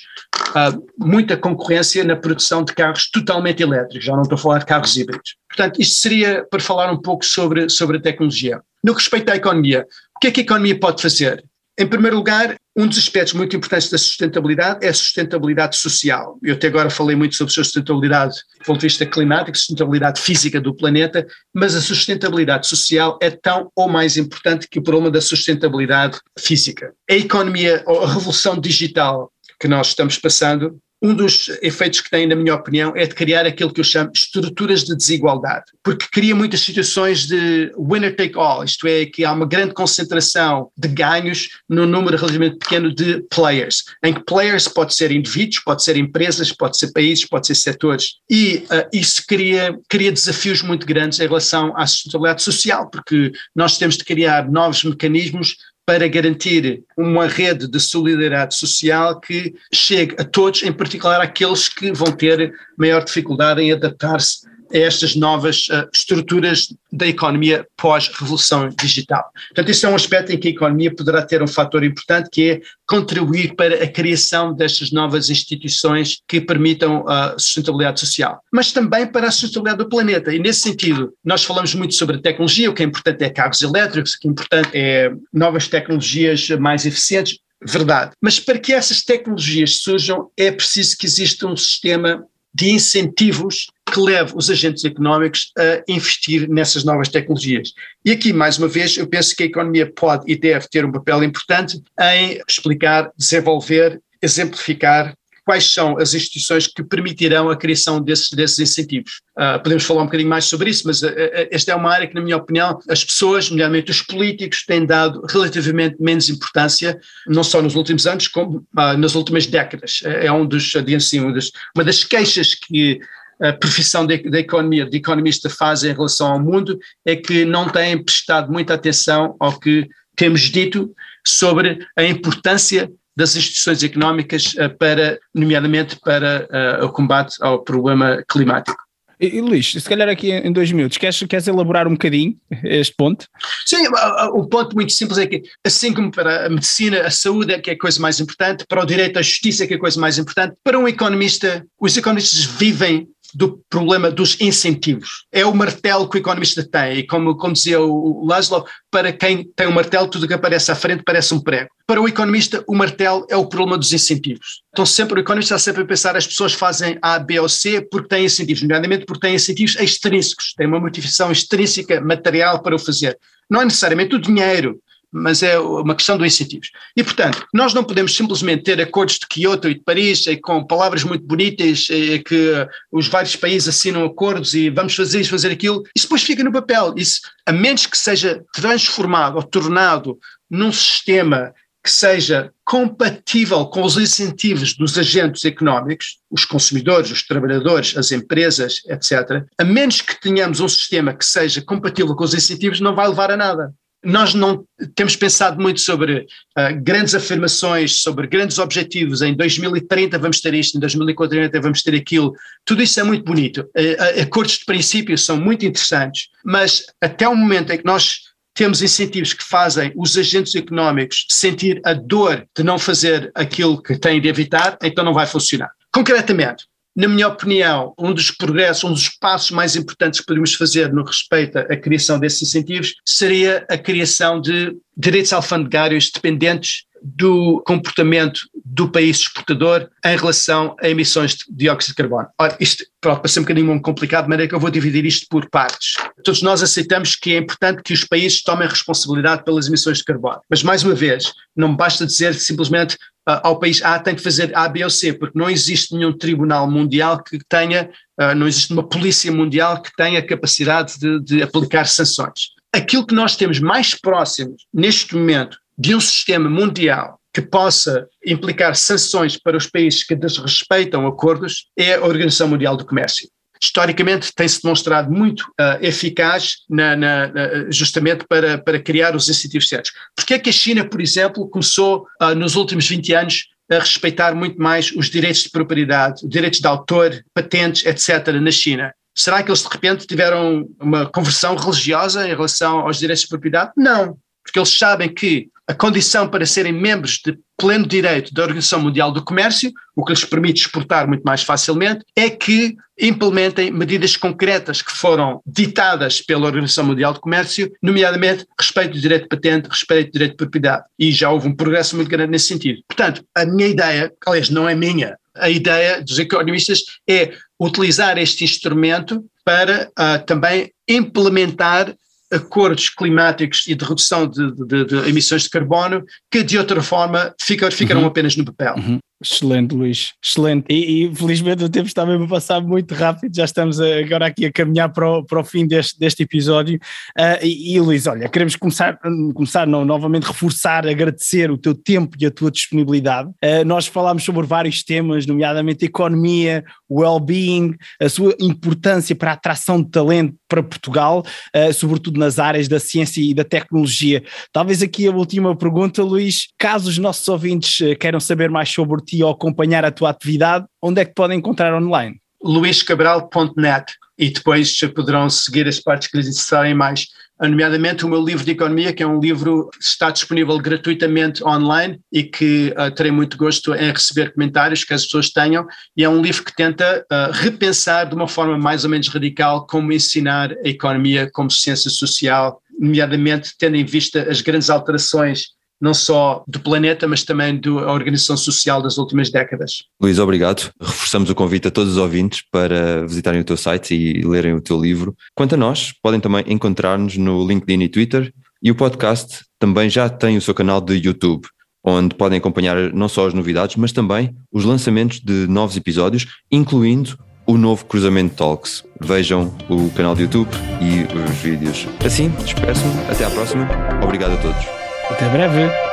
uh, 0.50 0.86
muita 0.96 1.36
concorrência 1.36 2.04
na 2.04 2.14
produção 2.14 2.62
de 2.62 2.72
carros 2.72 3.10
totalmente 3.10 3.62
elétricos, 3.62 4.04
já 4.04 4.14
não 4.14 4.22
estou 4.22 4.36
a 4.36 4.38
falar 4.38 4.58
de 4.58 4.66
carros 4.66 4.96
híbridos. 4.96 5.34
Portanto, 5.48 5.80
isto 5.80 6.00
seria 6.00 6.46
para 6.48 6.60
falar 6.60 6.92
um 6.92 7.00
pouco 7.00 7.24
sobre, 7.24 7.68
sobre 7.68 7.96
a 7.96 8.00
tecnologia. 8.00 8.60
No 8.82 8.94
que 8.94 9.00
respeita 9.00 9.32
à 9.32 9.36
economia, 9.36 9.86
o 10.16 10.20
que 10.20 10.28
é 10.28 10.30
que 10.30 10.40
a 10.40 10.44
economia 10.44 10.78
pode 10.78 11.02
fazer? 11.02 11.44
Em 11.78 11.86
primeiro 11.86 12.16
lugar, 12.16 12.56
um 12.80 12.86
dos 12.86 12.98
aspectos 12.98 13.34
muito 13.34 13.54
importantes 13.54 13.90
da 13.90 13.98
sustentabilidade 13.98 14.84
é 14.84 14.88
a 14.88 14.94
sustentabilidade 14.94 15.76
social. 15.76 16.38
Eu 16.42 16.54
até 16.54 16.68
agora 16.68 16.88
falei 16.88 17.14
muito 17.14 17.36
sobre 17.36 17.52
sustentabilidade 17.52 18.36
do 18.58 18.64
ponto 18.64 18.80
de 18.80 18.86
vista 18.86 19.04
climático, 19.04 19.56
sustentabilidade 19.56 20.20
física 20.20 20.60
do 20.60 20.74
planeta, 20.74 21.26
mas 21.52 21.74
a 21.74 21.80
sustentabilidade 21.80 22.66
social 22.66 23.18
é 23.20 23.30
tão 23.30 23.70
ou 23.76 23.88
mais 23.88 24.16
importante 24.16 24.66
que 24.68 24.78
o 24.78 24.82
problema 24.82 25.10
da 25.10 25.20
sustentabilidade 25.20 26.18
física. 26.38 26.94
A 27.08 27.14
economia, 27.14 27.82
ou 27.86 28.02
a 28.02 28.12
revolução 28.12 28.58
digital 28.58 29.30
que 29.58 29.68
nós 29.68 29.88
estamos 29.88 30.16
passando, 30.16 30.80
um 31.02 31.14
dos 31.14 31.48
efeitos 31.62 32.00
que 32.00 32.10
tem, 32.10 32.26
na 32.26 32.36
minha 32.36 32.54
opinião, 32.54 32.92
é 32.94 33.06
de 33.06 33.14
criar 33.14 33.46
aquilo 33.46 33.72
que 33.72 33.80
eu 33.80 33.84
chamo 33.84 34.10
estruturas 34.14 34.84
de 34.84 34.96
desigualdade, 34.96 35.64
porque 35.82 36.06
cria 36.12 36.34
muitas 36.34 36.60
situações 36.60 37.26
de 37.26 37.72
winner 37.78 38.14
take 38.14 38.36
all, 38.36 38.62
isto 38.64 38.86
é, 38.86 39.06
que 39.06 39.24
há 39.24 39.32
uma 39.32 39.46
grande 39.46 39.72
concentração 39.72 40.70
de 40.76 40.88
ganhos 40.88 41.60
num 41.68 41.86
número 41.86 42.16
relativamente 42.16 42.58
pequeno 42.58 42.94
de 42.94 43.22
players, 43.30 43.84
em 44.04 44.12
que 44.12 44.24
players 44.24 44.68
pode 44.68 44.94
ser 44.94 45.10
indivíduos, 45.10 45.60
pode 45.60 45.82
ser 45.82 45.96
empresas, 45.96 46.52
pode 46.52 46.76
ser 46.76 46.92
países, 46.92 47.26
pode 47.26 47.46
ser 47.46 47.54
setores, 47.54 48.16
e 48.28 48.66
uh, 48.70 48.88
isso 48.92 49.22
cria, 49.26 49.78
cria 49.88 50.12
desafios 50.12 50.62
muito 50.62 50.86
grandes 50.86 51.18
em 51.18 51.26
relação 51.26 51.76
à 51.76 51.86
sustentabilidade 51.86 52.42
social, 52.42 52.90
porque 52.90 53.32
nós 53.54 53.78
temos 53.78 53.96
de 53.96 54.04
criar 54.04 54.50
novos 54.50 54.84
mecanismos 54.84 55.56
para 55.90 56.06
garantir 56.06 56.84
uma 56.96 57.26
rede 57.26 57.66
de 57.66 57.80
solidariedade 57.80 58.54
social 58.54 59.20
que 59.20 59.56
chegue 59.74 60.14
a 60.20 60.24
todos, 60.24 60.62
em 60.62 60.72
particular 60.72 61.20
àqueles 61.20 61.68
que 61.68 61.90
vão 61.90 62.12
ter 62.12 62.54
maior 62.78 63.02
dificuldade 63.02 63.60
em 63.60 63.72
adaptar-se 63.72 64.48
a 64.72 64.78
estas 64.78 65.14
novas 65.14 65.68
uh, 65.68 65.88
estruturas 65.92 66.72
da 66.92 67.06
economia 67.06 67.66
pós-revolução 67.76 68.68
digital. 68.68 69.24
Portanto, 69.48 69.70
isso 69.70 69.86
é 69.86 69.88
um 69.88 69.94
aspecto 69.94 70.32
em 70.32 70.38
que 70.38 70.48
a 70.48 70.50
economia 70.50 70.94
poderá 70.94 71.22
ter 71.22 71.42
um 71.42 71.46
fator 71.46 71.84
importante, 71.84 72.28
que 72.30 72.50
é 72.50 72.60
contribuir 72.86 73.54
para 73.54 73.84
a 73.84 73.88
criação 73.88 74.52
destas 74.52 74.90
novas 74.90 75.30
instituições 75.30 76.20
que 76.26 76.40
permitam 76.40 77.08
a 77.08 77.38
sustentabilidade 77.38 78.00
social, 78.00 78.40
mas 78.52 78.72
também 78.72 79.06
para 79.06 79.28
a 79.28 79.30
sustentabilidade 79.30 79.78
do 79.78 79.88
planeta. 79.88 80.34
E 80.34 80.38
nesse 80.38 80.60
sentido, 80.60 81.12
nós 81.24 81.44
falamos 81.44 81.74
muito 81.74 81.94
sobre 81.94 82.18
tecnologia, 82.18 82.70
o 82.70 82.74
que 82.74 82.82
é 82.82 82.86
importante 82.86 83.22
é 83.22 83.30
carros 83.30 83.62
elétricos, 83.62 84.14
o 84.14 84.18
que 84.18 84.28
é 84.28 84.30
importante 84.30 84.70
é 84.74 85.12
novas 85.32 85.68
tecnologias 85.68 86.48
mais 86.50 86.84
eficientes, 86.84 87.38
verdade. 87.64 88.12
Mas 88.20 88.40
para 88.40 88.58
que 88.58 88.72
essas 88.72 89.02
tecnologias 89.02 89.82
surjam, 89.82 90.30
é 90.36 90.50
preciso 90.50 90.96
que 90.96 91.06
exista 91.06 91.46
um 91.46 91.56
sistema 91.56 92.24
de 92.52 92.70
incentivos 92.70 93.68
que 93.90 94.00
leve 94.00 94.32
os 94.34 94.50
agentes 94.50 94.84
económicos 94.84 95.52
a 95.58 95.82
investir 95.88 96.48
nessas 96.48 96.84
novas 96.84 97.08
tecnologias. 97.08 97.72
E 98.04 98.12
aqui, 98.12 98.32
mais 98.32 98.58
uma 98.58 98.68
vez, 98.68 98.96
eu 98.96 99.06
penso 99.06 99.34
que 99.34 99.42
a 99.42 99.46
economia 99.46 99.90
pode 99.90 100.30
e 100.30 100.36
deve 100.36 100.68
ter 100.68 100.84
um 100.84 100.92
papel 100.92 101.22
importante 101.24 101.80
em 102.00 102.40
explicar, 102.48 103.10
desenvolver, 103.16 104.00
exemplificar 104.22 105.14
quais 105.44 105.72
são 105.72 105.98
as 105.98 106.14
instituições 106.14 106.68
que 106.68 106.82
permitirão 106.82 107.50
a 107.50 107.56
criação 107.56 108.00
desses, 108.00 108.30
desses 108.30 108.58
incentivos. 108.60 109.20
Uh, 109.36 109.60
podemos 109.60 109.82
falar 109.82 110.02
um 110.02 110.04
bocadinho 110.04 110.28
mais 110.28 110.44
sobre 110.44 110.70
isso, 110.70 110.86
mas 110.86 111.02
uh, 111.02 111.10
esta 111.50 111.72
é 111.72 111.74
uma 111.74 111.90
área 111.92 112.06
que, 112.06 112.14
na 112.14 112.20
minha 112.20 112.36
opinião, 112.36 112.78
as 112.88 113.02
pessoas, 113.02 113.50
nomeadamente 113.50 113.90
os 113.90 114.00
políticos, 114.00 114.64
têm 114.64 114.86
dado 114.86 115.22
relativamente 115.28 115.96
menos 115.98 116.28
importância, 116.28 117.00
não 117.26 117.42
só 117.42 117.60
nos 117.60 117.74
últimos 117.74 118.06
anos, 118.06 118.28
como 118.28 118.58
uh, 118.58 118.96
nas 118.96 119.16
últimas 119.16 119.46
décadas. 119.46 120.00
É, 120.04 120.26
é 120.26 120.32
um 120.32 120.46
dos, 120.46 120.72
assim, 120.76 121.32
das, 121.32 121.50
uma 121.74 121.84
das 121.84 122.04
queixas 122.04 122.54
que 122.54 123.00
a 123.42 123.52
profissão 123.52 124.06
da 124.06 124.38
economia, 124.38 124.84
de 124.84 124.96
economista 124.98 125.48
faz 125.48 125.82
em 125.82 125.92
relação 125.92 126.32
ao 126.32 126.40
mundo 126.40 126.78
é 127.06 127.16
que 127.16 127.44
não 127.44 127.68
têm 127.68 128.02
prestado 128.02 128.52
muita 128.52 128.74
atenção 128.74 129.34
ao 129.40 129.58
que 129.58 129.88
temos 130.14 130.42
dito 130.42 130.94
sobre 131.26 131.78
a 131.96 132.04
importância 132.04 132.90
das 133.16 133.36
instituições 133.36 133.82
económicas 133.82 134.54
eh, 134.56 134.68
para, 134.68 135.18
nomeadamente 135.34 135.98
para 136.00 136.80
uh, 136.80 136.86
o 136.86 136.92
combate 136.92 137.36
ao 137.40 137.62
problema 137.62 138.22
climático. 138.28 138.78
E, 139.20 139.36
e 139.36 139.40
Luís, 139.40 139.72
se 139.72 139.88
calhar 139.88 140.08
aqui 140.08 140.32
em 140.32 140.50
dois 140.50 140.72
minutos, 140.72 140.96
queres, 140.96 141.22
queres 141.24 141.46
elaborar 141.46 141.86
um 141.86 141.92
bocadinho 141.92 142.34
este 142.64 142.94
ponto? 142.96 143.26
Sim, 143.66 143.86
o 144.32 144.46
ponto 144.46 144.74
muito 144.74 144.92
simples 144.92 145.18
é 145.18 145.26
que, 145.26 145.42
assim 145.64 145.92
como 145.92 146.10
para 146.10 146.46
a 146.46 146.48
medicina, 146.48 147.02
a 147.02 147.10
saúde 147.10 147.52
é 147.52 147.58
que 147.58 147.68
é 147.68 147.74
a 147.74 147.78
coisa 147.78 148.00
mais 148.00 148.18
importante, 148.18 148.64
para 148.66 148.82
o 148.82 148.86
direito 148.86 149.18
à 149.18 149.22
justiça 149.22 149.64
é 149.64 149.66
que 149.66 149.74
é 149.74 149.76
a 149.76 149.80
coisa 149.80 150.00
mais 150.00 150.16
importante, 150.16 150.56
para 150.64 150.78
um 150.78 150.88
economista, 150.88 151.66
os 151.78 151.94
economistas 151.96 152.44
vivem 152.44 153.08
do 153.34 153.62
problema 153.68 154.10
dos 154.10 154.40
incentivos. 154.40 155.24
É 155.32 155.44
o 155.44 155.54
martelo 155.54 156.08
que 156.08 156.16
o 156.16 156.20
economista 156.20 156.66
tem, 156.66 156.98
e 156.98 157.06
como, 157.06 157.36
como 157.36 157.52
dizia 157.52 157.80
o 157.80 158.26
Laszlo, 158.26 158.64
para 158.90 159.12
quem 159.12 159.44
tem 159.54 159.66
um 159.66 159.72
martelo, 159.72 160.08
tudo 160.08 160.26
que 160.26 160.34
aparece 160.34 160.70
à 160.70 160.74
frente 160.74 161.02
parece 161.04 161.32
um 161.34 161.40
prego. 161.40 161.70
Para 161.86 162.00
o 162.00 162.08
economista, 162.08 162.62
o 162.66 162.74
martelo 162.74 163.26
é 163.28 163.36
o 163.36 163.46
problema 163.46 163.76
dos 163.76 163.92
incentivos. 163.92 164.62
Então, 164.72 164.86
sempre 164.86 165.18
o 165.18 165.22
economista 165.22 165.54
está 165.54 165.64
sempre 165.64 165.82
a 165.82 165.86
pensar 165.86 166.16
as 166.16 166.26
pessoas 166.26 166.52
fazem 166.52 166.98
A, 167.02 167.18
B 167.18 167.40
ou 167.40 167.48
C 167.48 167.80
porque 167.80 168.08
têm 168.08 168.24
incentivos, 168.24 168.62
nomeadamente 168.62 169.04
porque 169.04 169.26
têm 169.26 169.34
incentivos 169.34 169.76
extrínsecos, 169.76 170.54
têm 170.56 170.66
uma 170.66 170.80
motivação 170.80 171.32
extrínseca 171.32 172.00
material 172.00 172.62
para 172.62 172.76
o 172.76 172.78
fazer. 172.78 173.18
Não 173.50 173.60
é 173.60 173.64
necessariamente 173.64 174.14
o 174.14 174.20
dinheiro, 174.20 174.80
mas 175.12 175.42
é 175.42 175.58
uma 175.58 175.94
questão 175.94 176.16
de 176.16 176.26
incentivos. 176.26 176.70
E, 176.96 177.02
portanto, 177.02 177.46
nós 177.52 177.74
não 177.74 177.84
podemos 177.84 178.14
simplesmente 178.14 178.64
ter 178.64 178.80
acordos 178.80 179.18
de 179.18 179.26
Kyoto 179.26 179.68
e 179.68 179.74
de 179.74 179.80
Paris 179.80 180.26
e 180.26 180.36
com 180.36 180.64
palavras 180.64 181.04
muito 181.04 181.24
bonitas 181.26 181.88
e 181.90 182.20
que 182.20 182.68
os 182.92 183.08
vários 183.08 183.36
países 183.36 183.68
assinam 183.68 184.04
acordos 184.04 184.54
e 184.54 184.70
vamos 184.70 184.94
fazer 184.94 185.20
isso, 185.20 185.30
fazer 185.30 185.50
aquilo, 185.50 185.82
isso 185.94 186.06
depois 186.06 186.22
fica 186.22 186.44
no 186.44 186.52
papel. 186.52 186.94
Isso, 186.96 187.20
a 187.46 187.52
menos 187.52 187.86
que 187.86 187.98
seja 187.98 188.42
transformado 188.52 189.36
ou 189.36 189.42
tornado 189.42 190.18
num 190.48 190.72
sistema 190.72 191.52
que 191.82 191.90
seja 191.90 192.52
compatível 192.64 193.64
com 193.66 193.82
os 193.82 193.96
incentivos 193.96 194.74
dos 194.74 194.98
agentes 194.98 195.44
económicos, 195.44 196.18
os 196.30 196.44
consumidores, 196.44 197.10
os 197.10 197.26
trabalhadores, 197.26 197.96
as 197.96 198.12
empresas, 198.12 198.82
etc., 198.86 199.44
a 199.58 199.64
menos 199.64 200.02
que 200.02 200.20
tenhamos 200.20 200.60
um 200.60 200.68
sistema 200.68 201.14
que 201.14 201.24
seja 201.24 201.62
compatível 201.62 202.14
com 202.14 202.24
os 202.24 202.34
incentivos, 202.34 202.80
não 202.80 202.94
vai 202.94 203.08
levar 203.08 203.30
a 203.30 203.36
nada. 203.36 203.72
Nós 204.02 204.34
não 204.34 204.64
temos 204.94 205.14
pensado 205.14 205.60
muito 205.60 205.80
sobre 205.80 206.26
uh, 206.56 206.82
grandes 206.82 207.14
afirmações, 207.14 208.00
sobre 208.00 208.26
grandes 208.26 208.58
objetivos. 208.58 209.20
Em 209.22 209.34
2030 209.34 210.18
vamos 210.18 210.40
ter 210.40 210.54
isto, 210.54 210.76
em 210.76 210.80
2040 210.80 211.60
vamos 211.60 211.82
ter 211.82 211.94
aquilo. 211.94 212.32
Tudo 212.64 212.82
isso 212.82 212.98
é 212.98 213.02
muito 213.02 213.24
bonito. 213.24 213.60
Uh, 213.76 214.22
acordos 214.22 214.58
de 214.58 214.64
princípio 214.64 215.16
são 215.18 215.36
muito 215.36 215.66
interessantes, 215.66 216.28
mas 216.44 216.84
até 217.00 217.28
o 217.28 217.36
momento 217.36 217.72
em 217.72 217.78
que 217.78 217.84
nós 217.84 218.30
temos 218.54 218.82
incentivos 218.82 219.32
que 219.32 219.44
fazem 219.44 219.92
os 219.96 220.16
agentes 220.18 220.54
económicos 220.54 221.26
sentir 221.30 221.80
a 221.84 221.94
dor 221.94 222.46
de 222.56 222.62
não 222.62 222.78
fazer 222.78 223.30
aquilo 223.34 223.82
que 223.82 223.96
têm 223.98 224.20
de 224.20 224.28
evitar, 224.28 224.76
então 224.82 225.04
não 225.04 225.14
vai 225.14 225.26
funcionar. 225.26 225.70
Concretamente, 225.92 226.66
na 226.96 227.08
minha 227.08 227.28
opinião, 227.28 227.94
um 227.98 228.12
dos 228.12 228.30
progressos, 228.30 228.84
um 228.84 228.92
dos 228.92 229.08
passos 229.08 229.50
mais 229.50 229.76
importantes 229.76 230.20
que 230.20 230.26
podemos 230.26 230.54
fazer 230.54 230.92
no 230.92 231.04
respeito 231.04 231.58
à 231.58 231.76
criação 231.76 232.18
desses 232.18 232.42
incentivos 232.42 232.94
seria 233.04 233.64
a 233.68 233.78
criação 233.78 234.40
de 234.40 234.76
direitos 234.96 235.32
alfandegários 235.32 236.10
dependentes 236.10 236.84
do 237.02 237.62
comportamento 237.66 238.40
do 238.64 238.90
país 238.90 239.18
exportador 239.18 239.88
em 240.04 240.16
relação 240.16 240.76
a 240.80 240.88
emissões 240.88 241.34
de 241.34 241.44
dióxido 241.50 241.90
de 241.90 241.96
carbono. 241.96 242.28
Ora, 242.38 242.56
isto 242.60 242.84
pode 243.00 243.16
parecer 243.16 243.40
um 243.40 243.42
bocadinho 243.42 243.80
complicado, 243.80 244.24
de 244.24 244.30
maneira 244.30 244.48
que 244.48 244.54
eu 244.54 244.60
vou 244.60 244.70
dividir 244.70 245.04
isto 245.04 245.26
por 245.28 245.48
partes. 245.48 245.94
Todos 246.22 246.42
nós 246.42 246.62
aceitamos 246.62 247.16
que 247.16 247.34
é 247.34 247.38
importante 247.38 247.82
que 247.82 247.92
os 247.92 248.04
países 248.04 248.42
tomem 248.42 248.68
responsabilidade 248.68 249.44
pelas 249.44 249.66
emissões 249.66 249.98
de 249.98 250.04
carbono. 250.04 250.40
Mas, 250.48 250.62
mais 250.62 250.84
uma 250.84 250.94
vez, 250.94 251.32
não 251.56 251.74
basta 251.74 252.06
dizer 252.06 252.34
simplesmente 252.34 252.94
uh, 253.28 253.40
ao 253.42 253.58
país 253.58 253.82
A 253.82 253.98
tem 253.98 254.14
que 254.14 254.22
fazer 254.22 254.54
A, 254.56 254.68
B 254.68 254.84
ou 254.84 254.90
C, 254.90 255.12
porque 255.12 255.38
não 255.38 255.48
existe 255.48 255.94
nenhum 255.94 256.16
tribunal 256.16 256.70
mundial 256.70 257.22
que 257.22 257.38
tenha, 257.48 257.90
uh, 258.20 258.34
não 258.34 258.46
existe 258.46 258.72
uma 258.72 258.86
polícia 258.86 259.32
mundial 259.32 259.82
que 259.82 259.90
tenha 259.96 260.24
capacidade 260.24 260.98
de, 260.98 261.20
de 261.20 261.42
aplicar 261.42 261.86
sanções. 261.86 262.50
Aquilo 262.72 263.06
que 263.06 263.14
nós 263.14 263.34
temos 263.34 263.58
mais 263.58 263.94
próximo 263.94 264.54
neste 264.72 265.16
momento 265.16 265.58
de 265.80 265.94
um 265.94 266.00
sistema 266.00 266.50
mundial 266.50 267.18
que 267.32 267.40
possa 267.40 268.06
implicar 268.26 268.76
sanções 268.76 269.38
para 269.38 269.56
os 269.56 269.66
países 269.66 270.04
que 270.04 270.14
desrespeitam 270.14 271.06
acordos 271.06 271.68
é 271.74 271.94
a 271.94 272.04
Organização 272.04 272.48
Mundial 272.48 272.76
do 272.76 272.84
Comércio. 272.84 273.26
Historicamente 273.62 274.30
tem-se 274.34 274.62
demonstrado 274.62 275.10
muito 275.10 275.40
uh, 275.58 275.78
eficaz 275.80 276.56
na, 276.68 276.94
na, 276.96 277.30
justamente 277.70 278.26
para, 278.28 278.58
para 278.58 278.78
criar 278.78 279.16
os 279.16 279.28
incentivos 279.28 279.68
certos. 279.68 279.92
Porquê 280.14 280.34
é 280.34 280.38
que 280.38 280.50
a 280.50 280.52
China, 280.52 280.84
por 280.84 281.00
exemplo, 281.00 281.48
começou 281.48 282.06
uh, 282.20 282.34
nos 282.34 282.56
últimos 282.56 282.86
20 282.86 283.14
anos 283.14 283.46
a 283.70 283.78
respeitar 283.78 284.34
muito 284.34 284.60
mais 284.60 284.92
os 284.92 285.08
direitos 285.08 285.44
de 285.44 285.50
propriedade, 285.50 286.28
direitos 286.28 286.60
de 286.60 286.66
autor, 286.66 287.24
patentes, 287.32 287.86
etc., 287.86 288.28
na 288.34 288.50
China? 288.50 288.92
Será 289.14 289.42
que 289.42 289.50
eles 289.50 289.62
de 289.62 289.68
repente 289.68 290.06
tiveram 290.06 290.68
uma 290.78 291.06
conversão 291.06 291.56
religiosa 291.56 292.26
em 292.26 292.30
relação 292.30 292.80
aos 292.80 292.98
direitos 292.98 293.22
de 293.22 293.28
propriedade? 293.28 293.72
Não, 293.76 294.18
porque 294.44 294.58
eles 294.58 294.76
sabem 294.76 295.12
que 295.12 295.48
a 295.70 295.74
condição 295.74 296.26
para 296.26 296.44
serem 296.44 296.72
membros 296.72 297.20
de 297.24 297.38
pleno 297.56 297.86
direito 297.86 298.34
da 298.34 298.42
Organização 298.42 298.80
Mundial 298.80 299.12
do 299.12 299.24
Comércio, 299.24 299.70
o 299.94 300.04
que 300.04 300.12
lhes 300.12 300.24
permite 300.24 300.62
exportar 300.62 301.06
muito 301.06 301.22
mais 301.22 301.44
facilmente, 301.44 302.04
é 302.16 302.28
que 302.28 302.74
implementem 303.00 303.70
medidas 303.70 304.16
concretas 304.16 304.82
que 304.82 304.90
foram 304.90 305.40
ditadas 305.46 306.20
pela 306.20 306.46
Organização 306.46 306.86
Mundial 306.86 307.12
do 307.12 307.20
Comércio, 307.20 307.70
nomeadamente 307.80 308.44
respeito 308.58 308.94
do 308.94 309.00
direito 309.00 309.22
de 309.22 309.28
patente, 309.28 309.68
respeito 309.68 310.08
do 310.08 310.12
direito 310.14 310.32
de 310.32 310.36
propriedade. 310.38 310.82
E 310.98 311.12
já 311.12 311.30
houve 311.30 311.46
um 311.46 311.54
progresso 311.54 311.94
muito 311.94 312.08
grande 312.08 312.32
nesse 312.32 312.48
sentido. 312.48 312.80
Portanto, 312.88 313.24
a 313.32 313.46
minha 313.46 313.68
ideia, 313.68 314.12
aliás, 314.26 314.50
não 314.50 314.68
é 314.68 314.74
minha, 314.74 315.16
a 315.36 315.48
ideia 315.48 316.02
dos 316.02 316.18
economistas 316.18 316.80
é 317.08 317.32
utilizar 317.60 318.18
este 318.18 318.42
instrumento 318.42 319.24
para 319.44 319.88
uh, 319.90 320.26
também 320.26 320.72
implementar 320.88 321.94
acordos 322.32 322.88
climáticos 322.88 323.66
e 323.66 323.74
de 323.74 323.84
redução 323.84 324.26
de, 324.26 324.52
de, 324.52 324.84
de, 324.84 325.08
emissões 325.08 325.42
de 325.42 325.50
carbono 325.50 326.04
que 326.30 326.42
de 326.42 326.56
outra 326.58 326.82
forma 326.82 327.34
ficarão 327.40 328.02
uhum. 328.02 328.06
apenas 328.06 328.36
no 328.36 328.44
papel. 328.44 328.74
Uhum. 328.76 328.98
Excelente, 329.22 329.74
Luís, 329.74 330.14
excelente. 330.24 330.64
E, 330.70 331.04
e, 331.04 331.14
felizmente 331.14 331.62
o 331.62 331.68
tempo 331.68 331.86
está 331.86 332.06
mesmo 332.06 332.24
a 332.24 332.28
passar 332.28 332.62
muito 332.62 332.94
rápido, 332.94 333.36
já 333.36 333.44
estamos 333.44 333.78
agora 333.78 334.24
aqui 334.24 334.46
a 334.46 334.52
caminhar 334.52 334.90
para 334.90 335.18
o, 335.18 335.22
para 335.22 335.40
o 335.40 335.44
fim 335.44 335.66
deste, 335.66 335.98
deste 335.98 336.22
episódio. 336.22 336.80
Uh, 337.18 337.44
e, 337.44 337.74
e, 337.74 337.80
Luís, 337.80 338.06
olha, 338.06 338.30
queremos 338.30 338.56
começar, 338.56 338.98
começar 339.34 339.66
não, 339.66 339.84
novamente 339.84 340.24
reforçar, 340.24 340.88
agradecer 340.88 341.50
o 341.50 341.58
teu 341.58 341.74
tempo 341.74 342.16
e 342.18 342.24
a 342.24 342.30
tua 342.30 342.50
disponibilidade. 342.50 343.28
Uh, 343.28 343.62
nós 343.66 343.86
falámos 343.86 344.24
sobre 344.24 344.46
vários 344.46 344.82
temas, 344.82 345.26
nomeadamente 345.26 345.84
economia, 345.84 346.64
well-being, 346.90 347.74
a 348.00 348.08
sua 348.08 348.34
importância 348.40 349.14
para 349.14 349.32
a 349.32 349.34
atração 349.34 349.82
de 349.82 349.90
talento 349.90 350.34
para 350.48 350.62
Portugal, 350.62 351.22
uh, 351.54 351.72
sobretudo 351.74 352.18
nas 352.18 352.38
áreas 352.38 352.68
da 352.68 352.80
ciência 352.80 353.20
e 353.20 353.34
da 353.34 353.44
tecnologia. 353.44 354.24
Talvez 354.50 354.82
aqui 354.82 355.06
a 355.06 355.10
última 355.10 355.54
pergunta, 355.54 356.02
Luís, 356.02 356.48
caso 356.58 356.88
os 356.88 356.96
nossos 356.96 357.28
ouvintes 357.28 357.96
queiram 357.98 358.18
saber 358.18 358.48
mais 358.48 358.70
sobre 358.70 359.09
ti 359.10 359.22
ou 359.22 359.30
acompanhar 359.30 359.84
a 359.84 359.90
tua 359.90 360.10
atividade, 360.10 360.66
onde 360.82 361.00
é 361.00 361.04
que 361.04 361.14
podem 361.14 361.38
encontrar 361.38 361.74
online? 361.74 362.20
luiscabral.net 362.42 363.92
e 364.18 364.30
depois 364.30 364.78
poderão 364.94 365.30
seguir 365.30 365.66
as 365.66 365.80
partes 365.80 366.08
que 366.08 366.16
lhes 366.16 366.26
interessarem 366.26 366.74
mais, 366.74 367.06
nomeadamente 367.40 368.04
o 368.04 368.08
meu 368.08 368.22
livro 368.22 368.44
de 368.44 368.50
economia, 368.50 368.92
que 368.92 369.02
é 369.02 369.06
um 369.06 369.18
livro 369.18 369.70
que 369.70 369.82
está 369.82 370.10
disponível 370.10 370.58
gratuitamente 370.58 371.42
online 371.42 371.98
e 372.12 372.24
que 372.24 372.74
uh, 372.76 372.90
terei 372.94 373.10
muito 373.10 373.38
gosto 373.38 373.74
em 373.74 373.90
receber 373.90 374.34
comentários 374.34 374.84
que 374.84 374.92
as 374.92 375.04
pessoas 375.04 375.30
tenham, 375.30 375.66
e 375.96 376.04
é 376.04 376.08
um 376.08 376.20
livro 376.20 376.44
que 376.44 376.54
tenta 376.54 377.04
uh, 377.10 377.32
repensar 377.32 378.06
de 378.06 378.14
uma 378.14 378.28
forma 378.28 378.58
mais 378.58 378.84
ou 378.84 378.90
menos 378.90 379.08
radical 379.08 379.66
como 379.66 379.90
ensinar 379.90 380.52
a 380.52 380.68
economia 380.68 381.30
como 381.32 381.50
ciência 381.50 381.90
social, 381.90 382.60
nomeadamente 382.78 383.54
tendo 383.58 383.76
em 383.76 383.84
vista 383.84 384.26
as 384.30 384.42
grandes 384.42 384.68
alterações 384.68 385.54
não 385.80 385.94
só 385.94 386.44
do 386.46 386.60
planeta, 386.60 387.08
mas 387.08 387.24
também 387.24 387.58
da 387.58 387.70
organização 387.92 388.36
social 388.36 388.82
das 388.82 388.98
últimas 388.98 389.30
décadas. 389.30 389.84
Luís, 390.00 390.18
obrigado. 390.18 390.70
Reforçamos 390.80 391.30
o 391.30 391.34
convite 391.34 391.68
a 391.68 391.70
todos 391.70 391.92
os 391.92 391.98
ouvintes 391.98 392.42
para 392.50 393.06
visitarem 393.06 393.40
o 393.40 393.44
teu 393.44 393.56
site 393.56 393.94
e 393.94 394.22
lerem 394.22 394.54
o 394.54 394.60
teu 394.60 394.80
livro. 394.80 395.16
Quanto 395.34 395.54
a 395.54 395.58
nós, 395.58 395.92
podem 396.02 396.20
também 396.20 396.44
encontrar-nos 396.46 397.16
no 397.16 397.46
LinkedIn 397.46 397.82
e 397.82 397.88
Twitter 397.88 398.32
e 398.62 398.70
o 398.70 398.74
podcast 398.74 399.44
também 399.58 399.88
já 399.88 400.08
tem 400.08 400.36
o 400.36 400.40
seu 400.40 400.54
canal 400.54 400.80
de 400.80 400.94
YouTube, 400.94 401.46
onde 401.82 402.14
podem 402.14 402.38
acompanhar 402.38 402.92
não 402.92 403.08
só 403.08 403.26
as 403.26 403.34
novidades, 403.34 403.76
mas 403.76 403.92
também 403.92 404.34
os 404.52 404.64
lançamentos 404.64 405.20
de 405.20 405.46
novos 405.46 405.76
episódios, 405.76 406.26
incluindo 406.52 407.18
o 407.46 407.56
novo 407.56 407.84
Cruzamento 407.86 408.34
Talks. 408.34 408.84
Vejam 409.00 409.56
o 409.68 409.90
canal 409.90 410.14
de 410.14 410.22
YouTube 410.22 410.50
e 410.80 411.30
os 411.30 411.38
vídeos. 411.38 411.86
Assim, 412.04 412.28
despeço-me. 412.28 413.10
Até 413.10 413.24
à 413.24 413.30
próxima. 413.30 413.66
Obrigado 414.04 414.32
a 414.32 414.36
todos. 414.36 414.79
Até 415.10 415.28
breve. 415.28 415.89